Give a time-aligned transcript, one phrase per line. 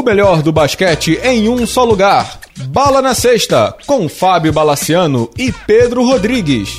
[0.00, 2.40] O melhor do basquete em um só lugar.
[2.68, 6.70] Bala na Sexta, com Fábio Balaciano e Pedro Rodrigues.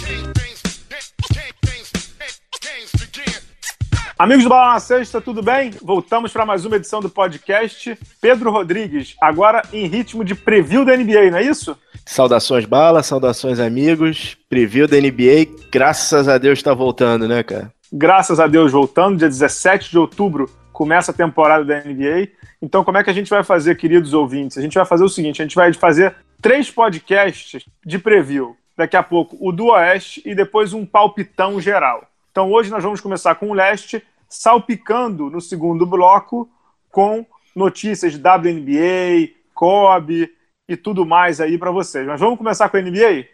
[4.17, 5.69] Amigos do Bala na Sexta, tudo bem?
[5.83, 7.95] Voltamos para mais uma edição do podcast.
[8.19, 11.77] Pedro Rodrigues, agora em ritmo de preview da NBA, não é isso?
[12.03, 14.35] Saudações, Bala, saudações, amigos.
[14.49, 17.71] Preview da NBA, graças a Deus está voltando, né, cara?
[17.93, 20.49] Graças a Deus voltando, dia 17 de outubro
[20.81, 22.29] começa a temporada da NBA.
[22.61, 24.57] Então, como é que a gente vai fazer, queridos ouvintes?
[24.57, 28.55] A gente vai fazer o seguinte: a gente vai fazer três podcasts de preview.
[28.77, 32.07] Daqui a pouco o do Oeste e depois um palpitão geral.
[32.31, 36.49] Então, hoje nós vamos começar com o Leste, salpicando no segundo bloco
[36.89, 37.25] com
[37.55, 40.31] notícias de WNBA, Kobe
[40.67, 42.07] e tudo mais aí para vocês.
[42.07, 43.25] Mas vamos começar com a NBA?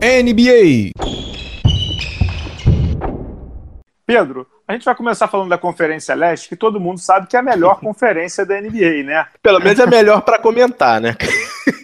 [0.00, 0.92] NBA.
[4.06, 7.38] Pedro, a gente vai começar falando da Conferência Leste, que todo mundo sabe que é
[7.38, 9.26] a melhor conferência da NBA, né?
[9.42, 11.16] Pelo menos é melhor para comentar, né?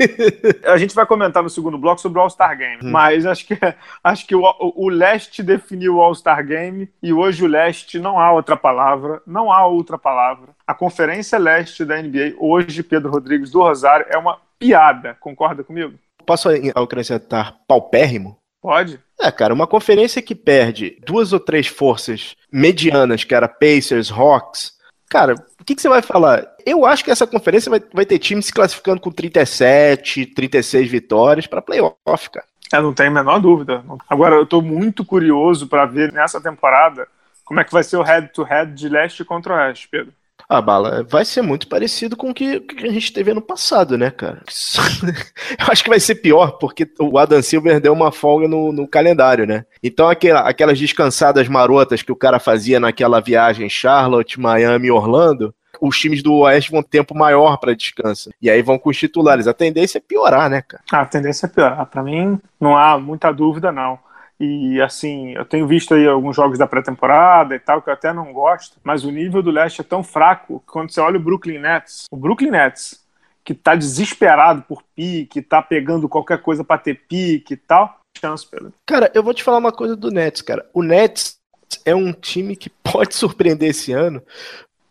[0.67, 2.91] a gente vai comentar no segundo bloco sobre o All-Star Game, hum.
[2.91, 3.59] mas acho que,
[4.05, 8.21] acho que o, o, o Leste definiu o All-Star Game e hoje o Leste não
[8.21, 10.51] há outra palavra, não há outra palavra.
[10.67, 15.95] A Conferência Leste da NBA, hoje, Pedro Rodrigues do Rosário, é uma piada, concorda comigo?
[16.27, 18.37] Posso acrescentar paupérrimo?
[18.65, 18.99] Pode.
[19.21, 24.73] É, cara, uma conferência que perde duas ou três forças medianas, que era Pacers, Hawks,
[25.11, 26.47] cara, o que, que, você vai falar?
[26.65, 31.47] Eu acho que essa conferência vai, vai ter time se classificando com 37, 36 vitórias
[31.47, 32.47] para playoff, cara.
[32.73, 33.85] É, não tem a menor dúvida.
[34.09, 37.07] Agora, eu tô muito curioso para ver nessa temporada
[37.45, 40.15] como é que vai ser o head-to-head -head de leste contra oeste, Pedro.
[40.49, 43.97] Ah, Bala, vai ser muito parecido com o que, que a gente teve ano passado,
[43.97, 44.43] né, cara?
[45.59, 48.87] Eu acho que vai ser pior, porque o Adam Silver deu uma folga no, no
[48.87, 49.65] calendário, né?
[49.83, 55.99] Então, aquela, aquelas descansadas marotas que o cara fazia naquela viagem Charlotte, Miami Orlando, os
[55.99, 58.31] times do Oeste vão tempo maior para descanso.
[58.41, 59.47] E aí vão com os titulares.
[59.47, 60.83] A tendência é piorar, né, cara?
[60.93, 61.87] A tendência é piorar.
[61.87, 63.99] Para mim, não há muita dúvida, não.
[64.39, 68.13] E assim, eu tenho visto aí alguns jogos da pré-temporada e tal, que eu até
[68.13, 71.23] não gosto, mas o nível do leste é tão fraco que quando você olha o
[71.23, 73.05] Brooklyn Nets, o Brooklyn Nets,
[73.45, 78.47] que tá desesperado por pique, tá pegando qualquer coisa para ter pique e tal, chance,
[78.49, 78.73] Pedro.
[78.87, 80.69] Cara, eu vou te falar uma coisa do Nets, cara.
[80.73, 81.39] O Nets
[81.85, 84.23] é um time que pode surpreender esse ano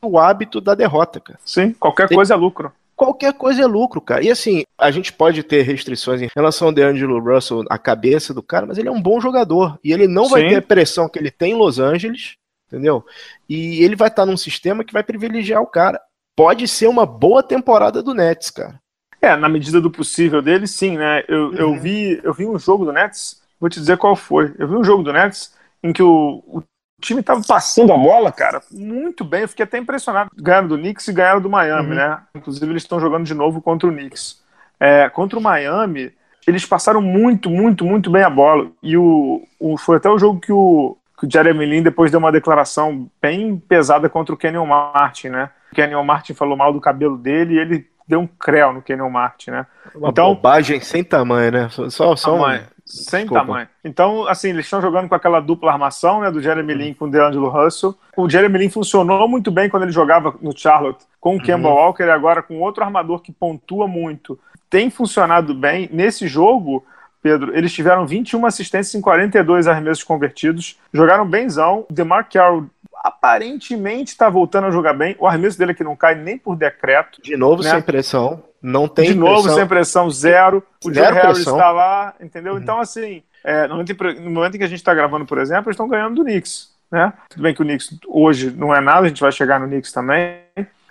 [0.02, 1.40] o hábito da derrota, cara.
[1.46, 2.16] Sim, qualquer Tem...
[2.16, 2.72] coisa é lucro
[3.04, 4.24] qualquer coisa é lucro, cara.
[4.24, 8.42] E assim, a gente pode ter restrições em relação ao DeAngelo Russell, a cabeça do
[8.42, 9.78] cara, mas ele é um bom jogador.
[9.84, 10.32] E ele não Sim.
[10.32, 12.36] vai ter a pressão que ele tem em Los Angeles,
[12.68, 13.06] entendeu?
[13.50, 16.00] E ele vai estar num sistema que vai privilegiar o cara.
[16.36, 18.80] Pode ser uma boa temporada do Nets, cara.
[19.22, 21.24] É, na medida do possível dele, sim, né?
[21.28, 21.56] Eu, uhum.
[21.56, 24.54] eu, vi, eu vi um jogo do Nets, vou te dizer qual foi.
[24.58, 25.54] Eu vi um jogo do Nets
[25.84, 26.64] em que o, o
[27.04, 29.42] time estava passando a bola, cara, muito bem.
[29.42, 30.32] Eu fiquei até impressionado.
[30.36, 31.96] Ganharam do Knicks e ganharam do Miami, uhum.
[31.96, 32.20] né?
[32.34, 34.42] Inclusive, eles estão jogando de novo contra o Knicks.
[34.80, 36.12] É, contra o Miami,
[36.48, 38.70] eles passaram muito, muito, muito bem a bola.
[38.82, 42.20] E o, o foi até o jogo que o, que o Jeremy Lin depois deu
[42.20, 45.50] uma declaração bem pesada contra o Kenyon Martin, né?
[45.72, 49.10] O Kenyon Martin falou mal do cabelo dele e ele deu um creu no Kenyon
[49.10, 49.66] Martin, né?
[49.96, 51.70] Uma então, bobagem sem tamanho, né?
[51.70, 52.64] Só, só tamanho.
[52.86, 53.46] Sem Desculpa.
[53.46, 53.68] tamanho.
[53.84, 57.12] Então, assim, eles estão jogando com aquela dupla armação, né, do Jeremy Lin com o
[57.12, 57.96] DeAngelo Russell.
[58.18, 61.76] O Jeremy Lin funcionou muito bem quando ele jogava no Charlotte com o Kemba uhum.
[61.76, 64.38] Walker e agora com outro armador que pontua muito.
[64.70, 65.90] Tem funcionado bem.
[65.92, 66.86] Nesse jogo,
[67.22, 71.86] Pedro, eles tiveram 21 assistências em 42 arremessos convertidos, jogaram benzão.
[71.90, 72.66] O DeMar Carroll
[73.04, 75.16] aparentemente está voltando a jogar bem.
[75.20, 77.22] O arremesso dele aqui não cai nem por decreto.
[77.22, 77.70] De novo, né?
[77.70, 78.42] sem pressão.
[78.62, 79.56] Não tem De novo, pressão.
[79.56, 80.64] sem pressão, zero.
[80.86, 82.54] O Joe Harris está lá, entendeu?
[82.54, 82.60] Uhum.
[82.60, 85.68] Então, assim, é, no, momento, no, momento, em que a gente está gravando, por exemplo,
[85.68, 86.72] eles estão ganhando do Knicks.
[86.90, 87.12] Né?
[87.30, 89.92] Tudo bem que o Knicks hoje não é nada, a gente vai chegar no Knicks
[89.92, 90.38] também,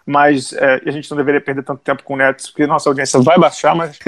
[0.05, 3.21] mas é, a gente não deveria perder tanto tempo com o Nets, porque nossa audiência
[3.21, 3.99] vai baixar, mas.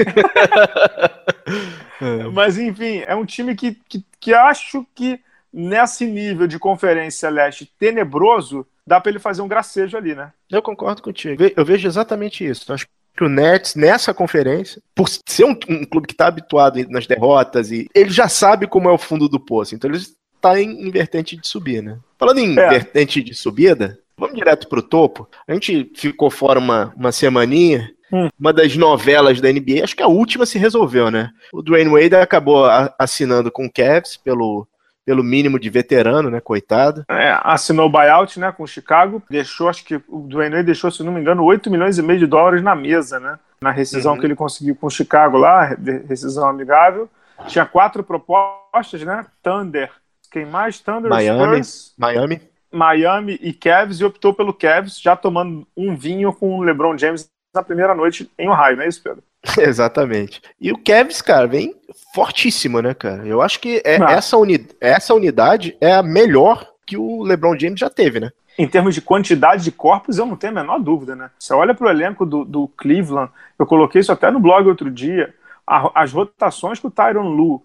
[2.01, 2.23] é.
[2.33, 5.19] Mas, enfim, é um time que, que, que acho que
[5.55, 10.33] nesse nível de conferência leste tenebroso, dá para ele fazer um gracejo ali, né?
[10.51, 11.41] Eu concordo contigo.
[11.55, 12.71] Eu vejo exatamente isso.
[12.73, 12.85] Acho
[13.15, 17.71] que o Nets, nessa conferência, por ser um, um clube que está habituado nas derrotas,
[17.71, 20.91] e ele já sabe como é o fundo do poço, então ele está em, em
[20.91, 21.97] vertente de subir, né?
[22.19, 22.69] Falando em é.
[22.69, 25.29] vertente de subida, vamos direto para o topo.
[25.47, 28.29] A gente ficou fora uma, uma semaninha, Hum.
[28.39, 31.31] Uma das novelas da NBA, acho que a última se resolveu, né?
[31.51, 32.63] O Dwayne Wade acabou
[32.99, 34.67] assinando com o Cavs pelo
[35.05, 37.05] pelo mínimo de veterano, né, coitado.
[37.07, 40.89] É, assinou o buyout, né, com o Chicago, deixou, acho que o Dwayne Wade deixou,
[40.89, 44.13] se não me engano, 8 milhões e meio de dólares na mesa, né, na rescisão
[44.13, 44.19] uhum.
[44.19, 45.75] que ele conseguiu com o Chicago lá,
[46.07, 47.09] rescisão amigável.
[47.47, 49.91] Tinha quatro propostas, né, Thunder,
[50.31, 50.79] quem mais?
[50.79, 52.41] Thunder, Miami, Spurs, Miami.
[52.71, 57.29] Miami e Cavs e optou pelo Cavs, já tomando um vinho com o LeBron James
[57.53, 59.23] na primeira noite em Ohio, não é isso, Pedro?
[59.59, 60.41] Exatamente.
[60.59, 61.75] E o Cavs, cara, vem
[62.13, 63.25] fortíssimo, né, cara?
[63.25, 67.79] Eu acho que é, essa, uni essa unidade é a melhor que o LeBron James
[67.79, 68.31] já teve, né?
[68.57, 71.29] Em termos de quantidade de corpos, eu não tenho a menor dúvida, né?
[71.37, 74.89] Você olha para o elenco do, do, Cleveland, eu coloquei isso até no blog outro
[74.89, 75.33] dia,
[75.67, 77.61] a, as rotações que o Tyron Lu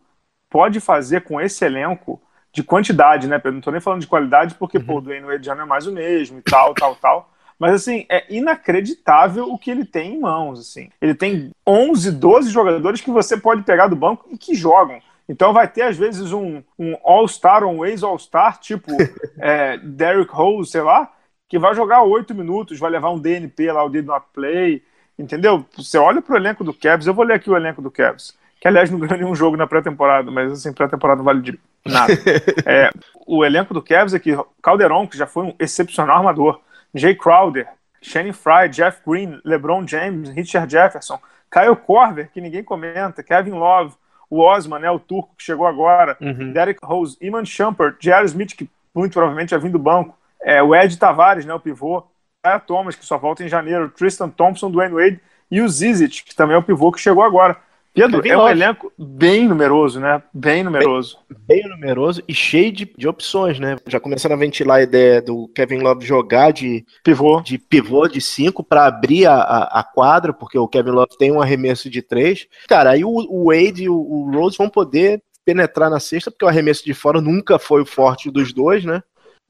[0.49, 2.21] pode fazer com esse elenco
[2.53, 3.41] de quantidade, né?
[3.43, 4.85] Eu não estou nem falando de qualidade, porque uhum.
[4.85, 7.31] pô, o Dwayne Wade já não é mais o mesmo e tal, tal, tal.
[7.61, 10.89] Mas, assim, é inacreditável o que ele tem em mãos, assim.
[10.99, 14.99] Ele tem 11, 12 jogadores que você pode pegar do banco e que jogam.
[15.29, 18.91] Então vai ter, às vezes, um, um All-Star ou um ex-All-Star, tipo
[19.39, 21.12] é, Derrick Rose, sei lá,
[21.51, 24.83] que vai jogar oito minutos, vai levar um DNP lá, o Did Not Play,
[25.19, 25.67] entendeu?
[25.77, 28.67] Você olha pro elenco do Cavs, eu vou ler aqui o elenco do Cavs, que
[28.67, 32.13] aliás não ganhou nenhum jogo na pré-temporada, mas assim, pré-temporada não vale de nada.
[32.65, 32.91] é,
[33.27, 34.31] o elenco do Cavs aqui,
[34.63, 36.59] Calderon, que já foi um excepcional armador,
[36.95, 37.69] Jay Crowder,
[38.03, 41.19] Shane Fry, Jeff Green, LeBron James, Richard Jefferson,
[41.51, 43.95] Kyle Korver, que ninguém comenta, Kevin Love,
[44.29, 46.53] o Osman, né, o turco que chegou agora, uhum.
[46.53, 48.25] Derek Rose, Iman Shumpert, J.R.
[48.27, 52.05] Smith, que muito provavelmente já vindo do banco, é, o Ed Tavares, né, o pivô,
[52.43, 55.21] Kaya Thomas, que só volta em janeiro, Tristan Thompson, Dwayne Wade
[55.51, 57.57] e o Zizic, que também é o pivô que chegou agora.
[57.93, 60.23] Pedro, é um elenco bem numeroso, né?
[60.33, 61.19] Bem numeroso.
[61.29, 63.77] Bem, bem, numeroso e cheio de, de opções, né?
[63.87, 68.21] Já começando a ventilar a ideia do Kevin Love jogar de pivô de pivô de
[68.21, 72.01] 5 para abrir a, a, a, quadra, porque o Kevin Love tem um arremesso de
[72.01, 72.47] 3.
[72.69, 76.45] Cara, aí o, o Wade e o, o Rose vão poder penetrar na cesta, porque
[76.45, 79.03] o arremesso de fora nunca foi o forte dos dois, né?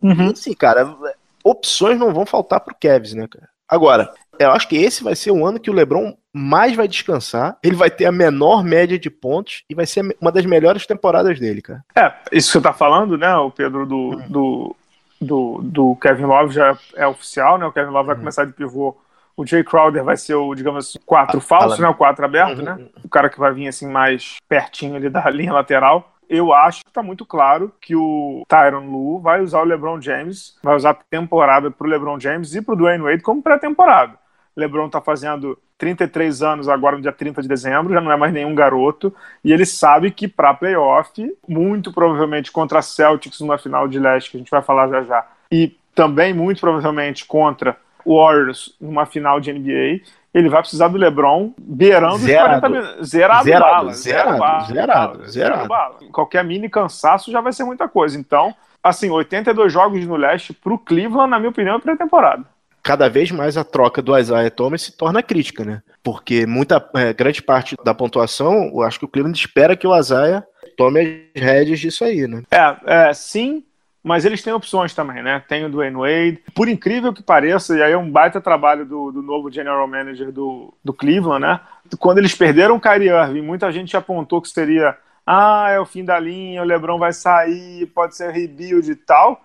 [0.02, 0.28] Uhum.
[0.28, 0.96] E, assim, cara,
[1.44, 3.48] opções não vão faltar pro Kevs, né, cara?
[3.68, 7.58] Agora, eu acho que esse vai ser o ano que o LeBron mais vai descansar,
[7.62, 11.38] ele vai ter a menor média de pontos e vai ser uma das melhores temporadas
[11.38, 11.84] dele, cara.
[11.96, 14.28] É, isso que você tá falando, né, o Pedro, do, uhum.
[14.28, 14.76] do,
[15.20, 17.66] do, do, Kevin Love já é oficial, né?
[17.66, 18.20] O Kevin Love vai uhum.
[18.20, 18.96] começar de pivô.
[19.36, 21.88] O Jay Crowder vai ser o, digamos assim, quatro ah, falso, né?
[21.88, 22.64] O quatro aberto, uhum.
[22.64, 22.86] né?
[23.02, 26.90] O cara que vai vir assim mais pertinho ali da linha lateral eu acho que
[26.90, 30.94] está muito claro que o Tyron Lu vai usar o LeBron James, vai usar a
[30.94, 34.16] temporada para o LeBron James e para o Dwayne Wade como pré-temporada.
[34.56, 38.32] LeBron está fazendo 33 anos agora no dia 30 de dezembro, já não é mais
[38.32, 39.12] nenhum garoto,
[39.42, 41.10] e ele sabe que para playoff,
[41.48, 45.02] muito provavelmente contra a Celtics numa final de leste, que a gente vai falar já
[45.02, 50.88] já, e também muito provavelmente contra o Warriors numa final de NBA, ele vai precisar
[50.88, 52.54] do LeBron beirando zerado.
[52.54, 53.08] os 40 minutos.
[53.08, 55.68] Zerado, zerado, bala, zerado, bala, zerado, bala, zerado.
[55.68, 55.96] Bala.
[56.12, 58.18] Qualquer mini cansaço já vai ser muita coisa.
[58.18, 62.44] Então, assim, 82 jogos no leste para o Cleveland, na minha opinião, é pré-temporada.
[62.82, 65.82] Cada vez mais a troca do Isaiah Thomas se torna crítica, né?
[66.02, 69.96] Porque muita é, grande parte da pontuação, eu acho que o Cleveland espera que o
[69.96, 70.44] Isaiah
[70.76, 71.00] tome
[71.34, 72.42] as rédeas disso aí, né?
[72.50, 73.62] É, é sim,
[74.02, 75.42] mas eles têm opções também, né?
[75.46, 76.42] Tem o Dwayne Wade.
[76.54, 80.32] Por incrível que pareça, e aí é um baita trabalho do, do novo general manager
[80.32, 81.60] do, do Cleveland, né?
[81.98, 84.96] Quando eles perderam o Kyrie Irving, muita gente apontou que seria
[85.26, 89.42] ah, é o fim da linha, o LeBron vai sair, pode ser rebuild e tal.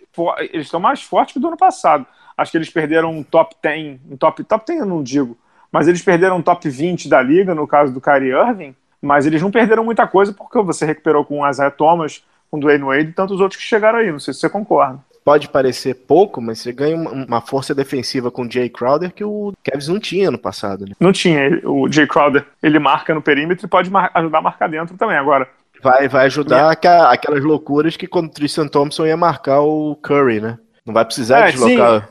[0.52, 2.06] Eles estão mais fortes que do ano passado.
[2.38, 5.38] Acho que eles perderam um top 10, um top, top 10 eu não digo,
[5.72, 9.42] mas eles perderam um top 20 da liga, no caso do Kyrie Irving, mas eles
[9.42, 13.10] não perderam muita coisa porque você recuperou com o Isaiah Thomas, com o Dwayne Wade
[13.10, 14.12] e tantos outros que chegaram aí.
[14.12, 15.00] Não sei se você concorda.
[15.24, 19.54] Pode parecer pouco, mas você ganha uma força defensiva com o Jay Crowder que o
[19.64, 20.86] Cavs não tinha no passado.
[20.86, 20.94] Né?
[21.00, 21.62] Não tinha.
[21.64, 25.18] O Jay Crowder, ele marca no perímetro e pode ajudar a marcar dentro também.
[25.18, 25.48] Agora,
[25.82, 30.60] vai, vai ajudar aquelas loucuras que quando o Tristan Thompson ia marcar o Curry, né?
[30.86, 32.10] Não vai precisar é, deslocar.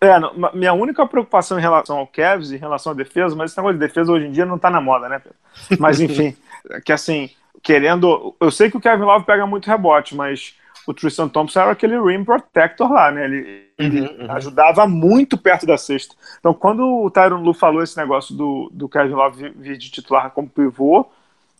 [0.00, 3.58] É, não, minha única preocupação em relação ao Cavs, em relação à defesa, mas esse
[3.58, 5.80] negócio de defesa hoje em dia não tá na moda, né, Pedro?
[5.80, 6.36] Mas enfim,
[6.84, 7.30] que assim,
[7.62, 8.34] querendo.
[8.38, 10.54] Eu sei que o Kevin Love pega muito rebote, mas
[10.86, 13.24] o Tristan Thompson era aquele rim protector lá, né?
[13.24, 14.32] Ele, ele uhum, uhum.
[14.32, 16.14] ajudava muito perto da cesta.
[16.38, 20.30] Então, quando o Tyron Lu falou esse negócio do, do Kevin Love vir de titular
[20.30, 21.06] como pivô,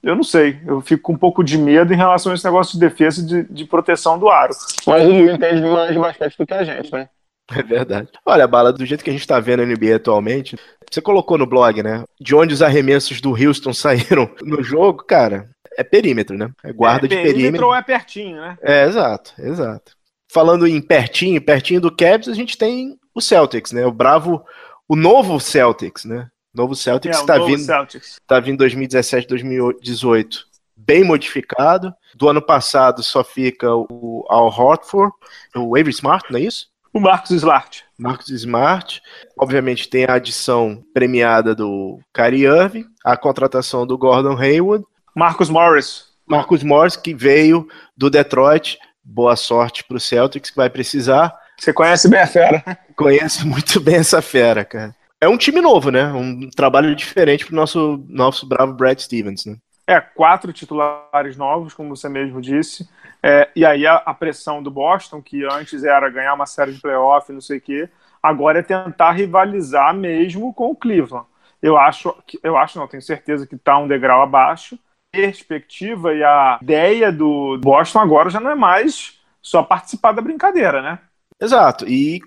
[0.03, 0.61] eu não sei.
[0.67, 3.26] Eu fico com um pouco de medo em relação a esse negócio de defesa e
[3.26, 4.55] de, de proteção do aro.
[4.87, 7.09] Mas o Lu entende mais de basquete do que a gente, né?
[7.50, 8.09] É verdade.
[8.25, 10.59] Olha, Bala, do jeito que a gente tá vendo a NBA atualmente,
[10.91, 12.05] você colocou no blog, né?
[12.21, 16.50] De onde os arremessos do Houston saíram no jogo, cara, é perímetro, né?
[16.65, 17.37] É guarda é, de perímetro.
[17.37, 18.59] Perímetro ou é pertinho, né?
[18.62, 19.93] É, exato, exato.
[20.33, 23.87] Falando em pertinho, pertinho do Cavs, a gente tem o Celtics, né?
[23.87, 24.45] O bravo,
[24.88, 26.29] o novo Celtics, né?
[26.57, 28.19] Novo Celtics está é, vindo, Celtics.
[28.27, 31.95] tá vindo 2017, 2018, bem modificado.
[32.15, 35.13] Do ano passado só fica o Al Hortford,
[35.55, 36.69] o Avery Smart, não é isso?
[36.95, 37.85] O Marcos Smart.
[37.99, 39.03] Marcos Smart.
[39.39, 44.83] Obviamente tem a adição premiada do Kyrie Irving, a contratação do Gordon Hayward.
[45.15, 46.07] Marcos Morris.
[46.27, 48.79] Marcos Morris, que veio do Detroit.
[49.05, 51.37] Boa sorte para o Celtics, que vai precisar.
[51.59, 52.79] Você conhece bem a fera.
[52.97, 54.96] Conhece muito bem essa fera, cara.
[55.21, 56.13] É um time novo, né?
[56.13, 59.57] Um trabalho diferente pro nosso, nosso bravo Brad Stevens, né?
[59.87, 62.89] É, quatro titulares novos, como você mesmo disse.
[63.23, 66.81] É, e aí a, a, pressão do Boston, que antes era ganhar uma série de
[66.81, 67.89] playoff, não sei o quê,
[68.23, 71.27] agora é tentar rivalizar mesmo com o Cleveland.
[71.63, 74.79] Eu acho, eu acho, não, tenho certeza que está um degrau abaixo.
[75.13, 80.83] Perspectiva e a ideia do Boston agora já não é mais só participar da brincadeira,
[80.83, 80.99] né?
[81.41, 81.89] Exato.
[81.89, 82.21] E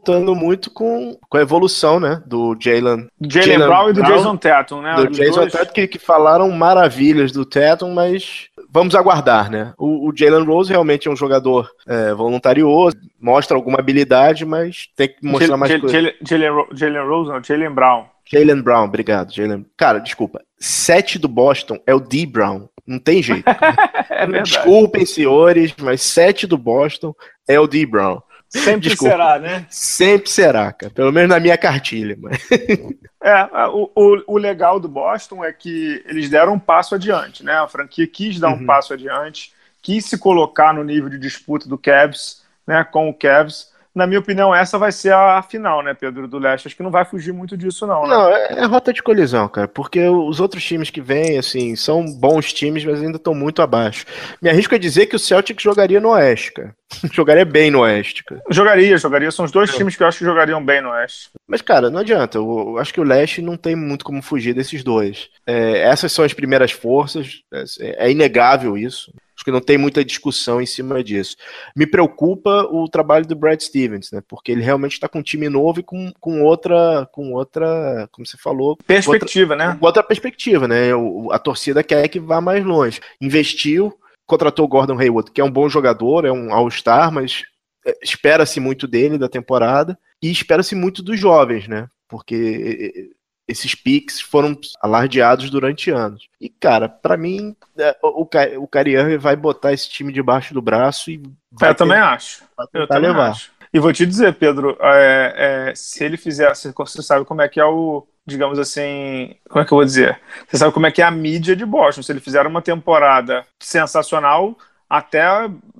[0.00, 4.36] contando muito com, com a evolução, né, do Jalen Jalen Brown e do Brown, Jason
[4.36, 4.94] Tatum, né?
[4.96, 9.74] Do Jason Tatum que, que, falaram maravilhas do Tatum, mas vamos aguardar, né?
[9.78, 15.08] O, o Jalen Rose realmente é um jogador é, voluntarioso, mostra alguma habilidade, mas tem
[15.08, 16.12] que mostrar mais coisa.
[16.22, 18.06] Jalen Rose, não, Jalen Brown.
[18.32, 19.66] Jalen Brown, obrigado, Jalen.
[19.76, 20.40] Cara, desculpa.
[20.58, 22.68] Sete do Boston é o D Brown.
[22.86, 23.44] Não tem jeito.
[24.08, 27.14] é Desculpem, senhores, mas sete do Boston
[27.46, 28.20] é o D Brown.
[28.50, 29.12] Sempre Desculpa.
[29.12, 29.66] será, né?
[29.70, 30.92] Sempre será, cara.
[30.92, 32.16] Pelo menos na minha cartilha.
[32.20, 32.38] Mas...
[33.22, 37.52] É, o, o, o, legal do Boston é que eles deram um passo adiante, né?
[37.52, 38.64] A franquia quis dar um uhum.
[38.64, 39.52] passo adiante,
[39.82, 42.82] quis se colocar no nível de disputa do Cavs, né?
[42.82, 46.68] Com o Cavs na minha opinião, essa vai ser a final, né, Pedro, do Leste.
[46.68, 48.02] Acho que não vai fugir muito disso, não.
[48.02, 48.08] Né?
[48.08, 52.04] Não, é, é, rota de colisão, cara, porque os outros times que vêm, assim, são
[52.04, 54.04] bons times, mas ainda estão muito abaixo.
[54.40, 56.74] Me arrisco a dizer que o Celtic jogaria no Oeste, cara.
[57.12, 58.40] jogaria bem no Oeste, cara.
[58.50, 59.30] Jogaria, jogaria.
[59.30, 59.72] São os dois é.
[59.72, 61.30] times que eu acho que jogariam bem no Oeste.
[61.46, 62.38] Mas, cara, não adianta.
[62.38, 65.28] Eu, eu acho que o Leste não tem muito como fugir desses dois.
[65.46, 69.12] É, essas são as primeiras forças, é, é inegável isso.
[69.40, 71.34] Acho que não tem muita discussão em cima disso.
[71.74, 74.22] Me preocupa o trabalho do Brad Stevens, né?
[74.28, 78.26] Porque ele realmente está com um time novo e com, com outra, com outra, como
[78.26, 79.78] você falou, perspectiva, outra, né?
[79.80, 80.94] Outra perspectiva, né?
[80.94, 83.00] O, a torcida quer que vá mais longe.
[83.18, 87.44] Investiu, contratou o Gordon Hayward, que é um bom jogador, é um All-Star, mas
[87.86, 91.88] é, espera-se muito dele da temporada e espera-se muito dos jovens, né?
[92.06, 93.10] Porque
[93.50, 96.28] esses picks foram alardeados durante anos.
[96.40, 98.26] E, cara, para mim, é, o,
[98.58, 102.44] o Cariano vai botar esse time debaixo do braço e vai Eu também acho.
[102.72, 103.30] Eu também levar.
[103.30, 103.50] acho.
[103.72, 107.60] E vou te dizer, Pedro, é, é, se ele fizer, você sabe como é que
[107.60, 110.20] é o, digamos assim, como é que eu vou dizer?
[110.48, 112.02] Você sabe como é que é a mídia de Boston.
[112.02, 114.56] Se ele fizer uma temporada sensacional,
[114.90, 115.22] até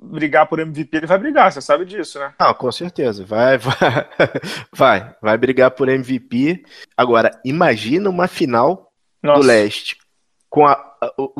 [0.01, 2.33] brigar por MVP ele vai brigar, você sabe disso, né?
[2.39, 3.25] Não, com certeza.
[3.25, 4.07] Vai, vai,
[4.71, 6.63] vai, vai brigar por MVP.
[6.95, 8.89] Agora, imagina uma final
[9.21, 9.41] Nossa.
[9.41, 9.97] do leste
[10.49, 10.81] com a,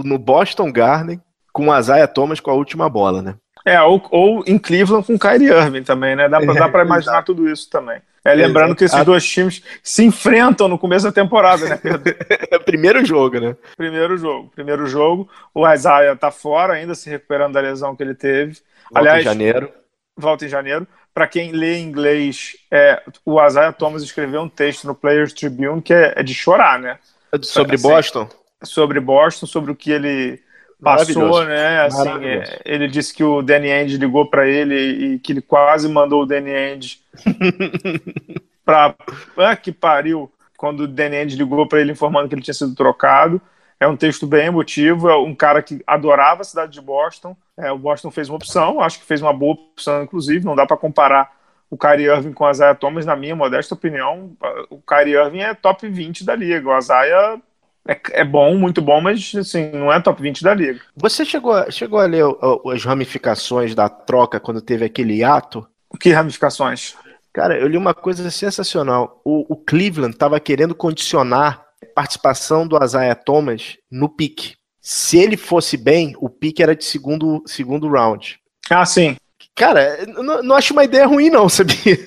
[0.03, 1.21] no Boston Garden
[1.53, 3.35] com o Isaiah Thomas com a última bola, né?
[3.65, 6.27] É, ou, ou em Cleveland com o Kyrie Irving também, né?
[6.27, 8.01] Dá pra, dá pra imaginar tudo isso também.
[8.23, 12.01] É, lembrando que esses dois times se enfrentam no começo da temporada, né, Pedro?
[12.51, 13.55] é o primeiro jogo, né?
[13.75, 14.51] Primeiro jogo.
[14.53, 15.27] Primeiro jogo.
[15.53, 18.59] O Isaiah tá fora, ainda se recuperando da lesão que ele teve.
[18.91, 19.71] Volta Aliás, em janeiro.
[20.15, 20.87] Volta em janeiro.
[21.13, 25.93] Para quem lê inglês, é, o Isaiah Thomas escreveu um texto no Players Tribune que
[25.93, 26.99] é, é de chorar, né?
[27.41, 28.29] Sobre assim, Boston?
[28.63, 30.39] Sobre Boston, sobre o que ele
[30.81, 31.81] passou, né?
[31.81, 35.87] Assim, é, ele disse que o Danny Ainge ligou para ele e que ele quase
[35.87, 36.99] mandou o Danny Ainge
[38.65, 38.95] para
[39.37, 42.75] ah, que pariu quando o Danny Ainge ligou para ele informando que ele tinha sido
[42.75, 43.41] trocado.
[43.79, 47.35] É um texto bem emotivo, é um cara que adorava a cidade de Boston.
[47.57, 50.45] É, o Boston fez uma opção, acho que fez uma boa opção, inclusive.
[50.45, 51.31] Não dá para comparar
[51.67, 54.31] o Kyrie Irving com o Isaiah Thomas, na minha modesta opinião.
[54.69, 56.69] O Kyrie Irving é top 20 da liga.
[56.69, 57.39] O Isaiah
[57.87, 60.79] é, é, bom, muito bom, mas assim, não é top 20 da liga.
[60.95, 62.23] Você chegou, chegou a ler
[62.71, 65.67] as ramificações da troca quando teve aquele ato?
[65.99, 66.95] Que ramificações?
[67.33, 69.21] Cara, eu li uma coisa sensacional.
[69.25, 74.55] O, o Cleveland estava querendo condicionar a participação do Isaiah Thomas no pique.
[74.79, 78.39] Se ele fosse bem, o pique era de segundo, segundo round.
[78.69, 79.15] Ah, sim.
[79.55, 81.97] Cara, não, não acho uma ideia ruim, não, sabia?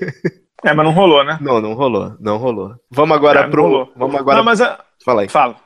[0.63, 1.39] É, mas não rolou, né?
[1.41, 2.75] Não, não rolou, não rolou.
[2.91, 3.93] Vamos agora é, pro.
[3.97, 4.39] Vamos agora.
[4.39, 4.83] Não, mas a...
[5.05, 5.29] Fala aí.
[5.29, 5.57] Fala.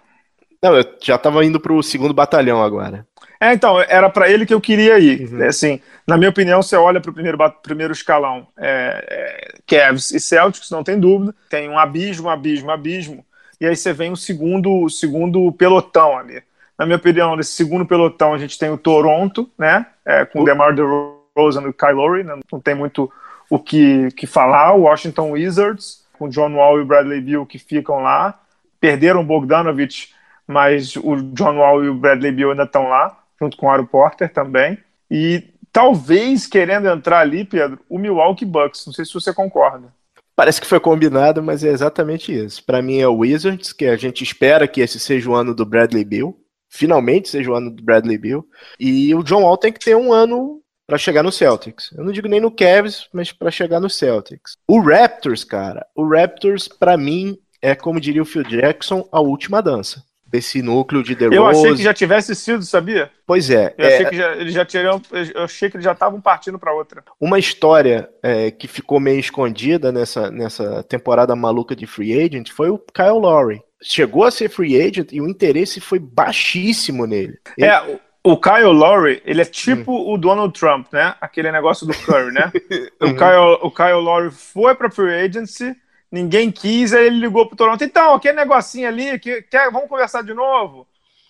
[0.62, 3.06] Não, eu já tava indo pro segundo batalhão agora.
[3.40, 5.32] É, então, era para ele que eu queria ir.
[5.32, 5.42] Uhum.
[5.42, 10.10] É, assim, na minha opinião, você olha para o primeiro, primeiro escalão, é, é, Cavs
[10.10, 11.34] e Celtics, não tem dúvida.
[11.48, 13.24] Tem um abismo, abismo, abismo.
[13.60, 16.42] E aí você vem o segundo, o segundo pelotão ali.
[16.76, 19.86] Na minha opinião, nesse segundo pelotão, a gente tem o Toronto, né?
[20.04, 23.10] É, com o DeMar DeRozan e o Kyle Lowry, né, não tem muito
[23.50, 24.74] o que, que falar.
[24.74, 28.40] O Washington Wizards, com John Wall e Bradley Beal, que ficam lá.
[28.80, 30.10] Perderam o Bogdanovich
[30.48, 33.84] mas o John Wall e o Bradley Beal ainda estão lá, junto com o Aaron
[33.84, 34.78] Porter também.
[35.10, 38.86] E talvez querendo entrar ali, Pedro, o Milwaukee Bucks.
[38.86, 39.92] Não sei se você concorda.
[40.34, 42.64] Parece que foi combinado, mas é exatamente isso.
[42.64, 45.66] Para mim é o Wizards, que a gente espera que esse seja o ano do
[45.66, 46.34] Bradley Beal.
[46.70, 48.44] Finalmente seja o ano do Bradley Beal.
[48.80, 51.90] E o John Wall tem que ter um ano para chegar no Celtics.
[51.92, 54.56] Eu não digo nem no Cavs, mas para chegar no Celtics.
[54.66, 59.60] O Raptors, cara, o Raptors para mim é como diria o Phil Jackson, a última
[59.60, 63.10] dança desse núcleo de The Eu achei que já tivesse sido, sabia?
[63.26, 63.74] Pois é.
[63.78, 65.02] Eu é, achei que já, eles já teriam,
[65.34, 67.02] eu achei que eles já estavam partindo para outra.
[67.20, 72.68] Uma história é, que ficou meio escondida nessa, nessa temporada maluca de free agent foi
[72.68, 73.62] o Kyle Lowry.
[73.82, 77.38] Chegou a ser free agent e o interesse foi baixíssimo nele.
[77.56, 77.66] Ele...
[77.66, 80.12] É, o Kyle Lowry, ele é tipo hum.
[80.12, 81.14] o Donald Trump, né?
[81.20, 82.52] Aquele negócio do Curry, né?
[83.00, 83.10] uhum.
[83.10, 85.74] o, Kyle, o Kyle Lowry foi para free agency
[86.10, 87.82] ninguém quis, aí ele ligou pro Toronto.
[87.84, 90.86] Então, aquele negocinho ali, que, quer, vamos conversar de novo?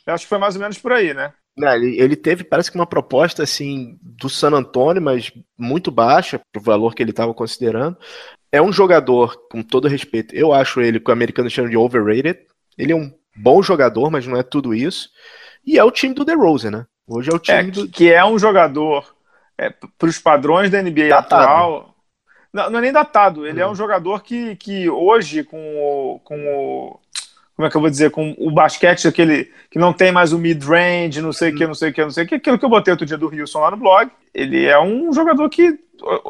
[0.06, 1.32] Eu acho que foi mais ou menos por aí, né?
[1.56, 6.40] Não, ele, ele, teve, parece que uma proposta assim do San Antonio, mas muito baixa
[6.52, 7.96] pro valor que ele estava considerando.
[8.50, 12.38] É um jogador, com todo respeito, eu acho ele, que o americano chama de overrated.
[12.78, 15.10] Ele é um bom jogador, mas não é tudo isso.
[15.66, 16.86] E é o time do DeRozan, né?
[17.06, 17.88] Hoje é o time é, do.
[17.88, 19.14] Que é um jogador,
[19.58, 21.42] é, para os padrões da NBA Datado.
[21.42, 21.87] atual,
[22.58, 23.46] não, não, é nem datado.
[23.46, 27.00] Ele é um jogador que, que hoje, com o, com o.
[27.54, 28.10] Como é que eu vou dizer?
[28.10, 31.74] Com o basquete, aquele que não tem mais o mid-range, não sei o que, não
[31.74, 33.60] sei o que, não sei o que, aquilo que eu botei outro dia do Wilson
[33.60, 34.10] lá no blog.
[34.34, 35.78] Ele é um jogador que.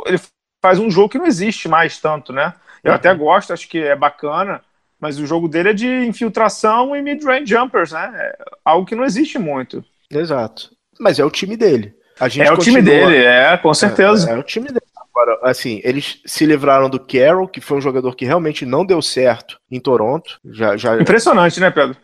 [0.06, 0.20] Ele
[0.62, 2.54] faz um jogo que não existe mais tanto, né?
[2.82, 2.96] Eu uhum.
[2.96, 4.62] até gosto, acho que é bacana,
[5.00, 8.12] mas o jogo dele é de infiltração e mid-range jumpers, né?
[8.14, 9.84] É algo que não existe muito.
[10.10, 10.70] Exato.
[10.98, 11.94] Mas é o time dele.
[12.20, 14.30] é o time dele, é, com certeza.
[14.30, 14.80] É, é, o time dele.
[15.18, 19.02] Agora, assim, eles se livraram do Carroll, que foi um jogador que realmente não deu
[19.02, 20.38] certo em Toronto.
[20.44, 20.96] Já, já...
[20.96, 21.96] Impressionante, né, Pedro?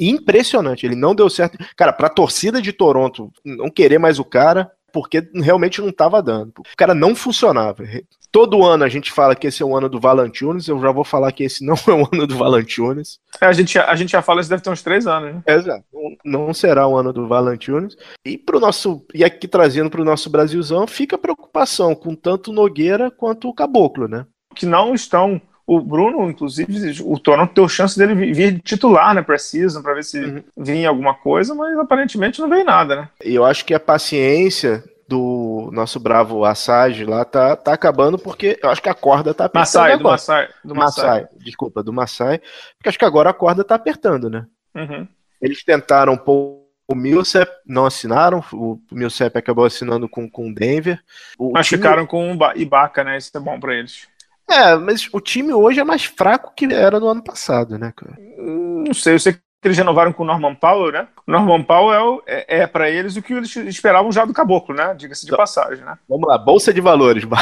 [0.00, 1.58] Impressionante, ele não deu certo.
[1.76, 6.60] Cara, pra torcida de Toronto não querer mais o cara, porque realmente não estava dando.
[6.60, 7.84] O cara não funcionava.
[8.32, 11.04] Todo ano a gente fala que esse é o ano do Valanciunas, eu já vou
[11.04, 13.18] falar que esse não é o ano do Valanciunas.
[13.38, 15.42] É, a, gente, a gente já fala isso deve ter uns três anos, né?
[15.46, 15.84] Exato.
[16.24, 17.94] Não será o ano do Valanciunas.
[18.24, 22.52] E pro nosso e aqui trazendo para o nosso Brasilzão, fica a preocupação com tanto
[22.52, 24.24] Nogueira quanto o Caboclo, né?
[24.54, 29.82] Que não estão o Bruno, inclusive, o Toronto deu chance dele vir titular na Precision
[29.82, 30.42] para ver se uhum.
[30.56, 33.08] vinha alguma coisa, mas aparentemente não veio nada, né?
[33.24, 38.58] E eu acho que a paciência do nosso bravo Assage lá tá, tá acabando porque
[38.62, 39.98] eu acho que a corda tá apertando Massai, agora.
[39.98, 41.28] Do Massai, do Massai.
[41.38, 42.40] Desculpa, do Massai.
[42.76, 44.46] Porque acho que agora a corda tá apertando, né?
[44.74, 45.06] Uhum.
[45.40, 48.44] Eles tentaram pôr o Millsap, não assinaram.
[48.52, 51.00] O Millsap acabou assinando com o Denver.
[51.38, 51.82] O mas time...
[51.82, 53.18] ficaram com o Ibaka, né?
[53.18, 54.06] Isso é bom para eles.
[54.48, 58.16] É, mas o time hoje é mais fraco que era no ano passado, né, cara?
[58.38, 61.08] Não sei, eu sei que eles renovaram com o Norman Powell, né?
[61.26, 64.74] O Norman Powell é, é, é para eles o que eles esperavam já do Caboclo,
[64.74, 64.94] né?
[64.94, 65.96] Diga-se de então, passagem, né?
[66.08, 67.24] Vamos lá, bolsa de valores,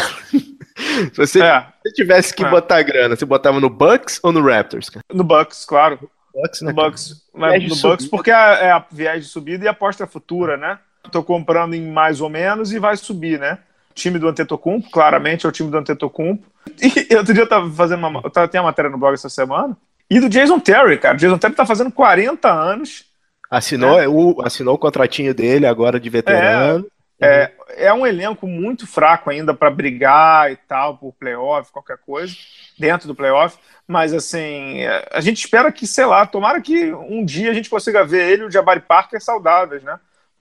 [1.12, 1.66] Se você, é.
[1.87, 2.48] se tivesse que é.
[2.48, 4.88] botar grana, você botava no Bucks ou no Raptors?
[4.88, 5.04] Cara?
[5.12, 6.11] No Bucks, claro.
[6.35, 9.68] Bucks, né, no Bucks, mas no Bucks porque é, é a viagem de subida e
[9.68, 10.78] aposta futura, né?
[11.11, 13.59] Tô comprando em mais ou menos e vai subir, né?
[13.90, 16.46] O time do Antetokounmpo, claramente é o time do Antetokounmpo.
[16.80, 19.28] E outro dia eu tava fazendo uma, eu tava, tem uma matéria no blog essa
[19.28, 19.76] semana
[20.11, 21.16] e do Jason Terry, cara.
[21.16, 23.05] O Jason Terry tá fazendo 40 anos.
[23.49, 24.09] Assinou, né?
[24.09, 26.87] o, assinou o contratinho dele agora de veterano.
[27.20, 31.99] É, é, é um elenco muito fraco ainda para brigar e tal, por playoff, qualquer
[31.99, 32.35] coisa,
[32.79, 33.57] dentro do playoff.
[33.87, 37.70] Mas, assim, é, a gente espera que, sei lá, tomara que um dia a gente
[37.70, 39.99] consiga ver ele e o Jabari Parker saudáveis, né?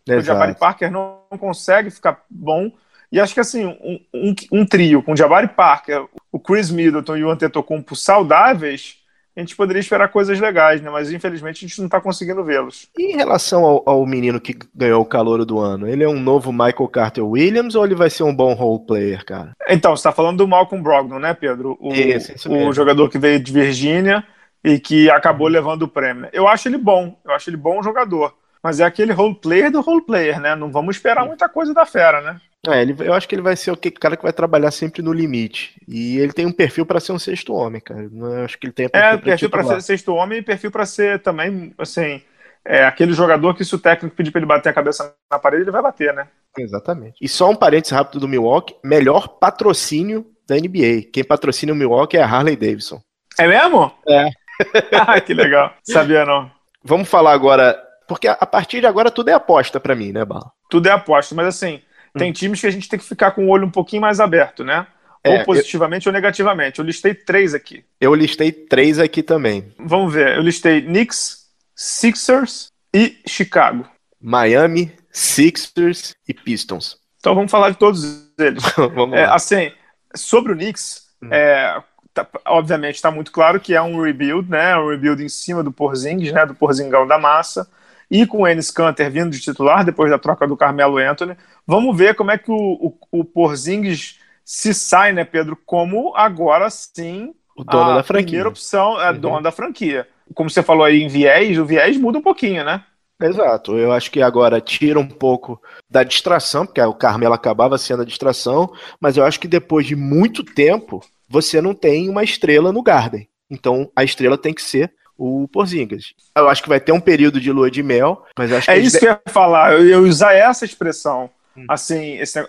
[0.08, 2.72] O Jabari Parker não, não, consegue ficar bom.
[3.12, 7.18] E acho que, assim, um, um, um trio com o Jabari Parker, o Chris Middleton
[7.18, 8.99] e o Antetokounmpo saudáveis
[9.40, 10.90] a gente poderia esperar coisas legais, né?
[10.90, 12.90] Mas infelizmente a gente não está conseguindo vê-los.
[12.98, 16.20] E em relação ao, ao, menino que ganhou o calor do ano, ele é um
[16.20, 19.56] novo Michael Carter Williams ou ele vai ser um bom role player, cara?
[19.70, 21.78] Então, você está falando do Malcolm Brogdon, né, Pedro?
[21.80, 24.26] O, esse, esse o jogador que veio de Virgínia
[24.62, 26.28] e que acabou levando o prêmio.
[26.34, 28.34] Eu acho ele bom, eu acho ele bom jogador.
[28.64, 30.56] Mas é aquele role player do role player, né?
[30.56, 32.42] Não vamos esperar muita coisa da fera, né?
[32.68, 35.14] É, ele, eu acho que ele vai ser o cara que vai trabalhar sempre no
[35.14, 35.80] limite.
[35.88, 38.10] E ele tem um perfil para ser um sexto homem, cara.
[38.14, 40.70] Eu acho que ele tem um perfil É, perfil para ser sexto homem e perfil
[40.70, 42.22] para ser também, assim,
[42.66, 45.64] é aquele jogador que se o técnico pedir para ele bater a cabeça na parede,
[45.64, 46.28] ele vai bater, né?
[46.58, 47.16] Exatamente.
[47.22, 51.10] E só um parênteses rápido do Milwaukee, melhor patrocínio da NBA.
[51.14, 53.02] Quem patrocina o Milwaukee é a Harley Davidson.
[53.40, 53.92] É mesmo?
[54.08, 54.30] É.
[55.00, 55.74] ah, que legal.
[55.84, 56.52] Sabia não.
[56.84, 60.52] Vamos falar agora, porque a partir de agora tudo é aposta para mim, né, Bala?
[60.68, 61.80] Tudo é aposta, mas assim,
[62.18, 62.34] tem hum.
[62.34, 64.88] times que a gente tem que ficar com o olho um pouquinho mais aberto, né?
[65.24, 66.10] É, ou positivamente eu...
[66.10, 66.80] ou negativamente.
[66.80, 67.86] Eu listei três aqui.
[68.02, 69.72] Eu listei três aqui também.
[69.78, 70.36] Vamos ver.
[70.36, 71.46] Eu listei Knicks,
[71.76, 73.88] Sixers e Chicago.
[74.20, 76.98] Miami, Sixers e Pistons.
[77.20, 78.64] Então vamos falar de todos eles.
[78.96, 79.72] vamos é, assim,
[80.16, 81.30] sobre o Knicks, hum.
[81.32, 81.80] é,
[82.12, 84.76] tá, obviamente está muito claro que é um rebuild, né?
[84.78, 86.44] Um rebuild em cima do Porzingis, né?
[86.44, 87.70] Do Porzingão da massa.
[88.10, 91.36] E com o Enes Kanter vindo de titular depois da troca do Carmelo Anthony.
[91.66, 96.70] Vamos ver como é que o, o, o Porzingis se sai, né, Pedro, como agora
[96.70, 98.24] sim O dono a da franquia.
[98.26, 99.20] primeira opção é Uhum.
[99.20, 100.08] dono da franquia.
[100.34, 102.84] Como você falou aí em viés, o viés muda um pouquinho, né?
[103.22, 103.78] Exato.
[103.78, 108.06] Eu acho que agora tira um pouco da distração, porque o Carmelo acabava sendo a
[108.06, 112.82] distração, mas eu acho que depois de muito tempo, você não tem uma estrela no
[112.82, 113.28] Garden.
[113.50, 116.14] Então a estrela tem que ser o Porzingis.
[116.34, 118.72] Eu acho que vai ter um período de lua de mel, mas eu acho que
[118.72, 121.30] É isso que eu ia falar, eu ia usar essa expressão.
[121.58, 121.66] Hum.
[121.68, 122.42] Assim, esse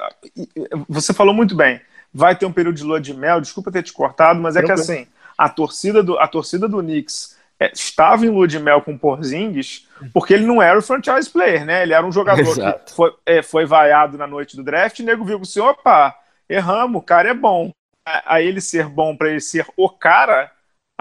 [0.88, 1.80] você falou muito bem.
[2.14, 4.66] Vai ter um período de lua de mel, desculpa ter te cortado, mas é que
[4.66, 4.92] Tranquilo.
[4.92, 5.06] assim,
[5.36, 8.98] a torcida do, a torcida do Knicks é, estava em lua de mel com o
[8.98, 11.82] Porzingis porque ele não era o franchise player, né?
[11.82, 12.84] Ele era um jogador Exato.
[12.84, 16.16] que foi, é, foi vaiado na noite do draft e o nego viu assim, opa,
[16.48, 17.72] erramos, o cara é bom.
[18.06, 20.50] A, a ele ser bom para ele ser o cara,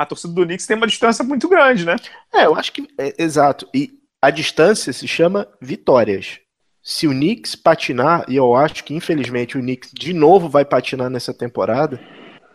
[0.02, 1.96] a torcida do Knicks tem uma distância muito grande, né?
[2.34, 2.88] É, eu acho que.
[2.98, 3.68] é, exato.
[3.74, 6.40] E a distância se chama vitórias.
[6.82, 11.10] Se o Knicks patinar, e eu acho que infelizmente o Knicks de novo vai patinar
[11.10, 12.00] nessa temporada,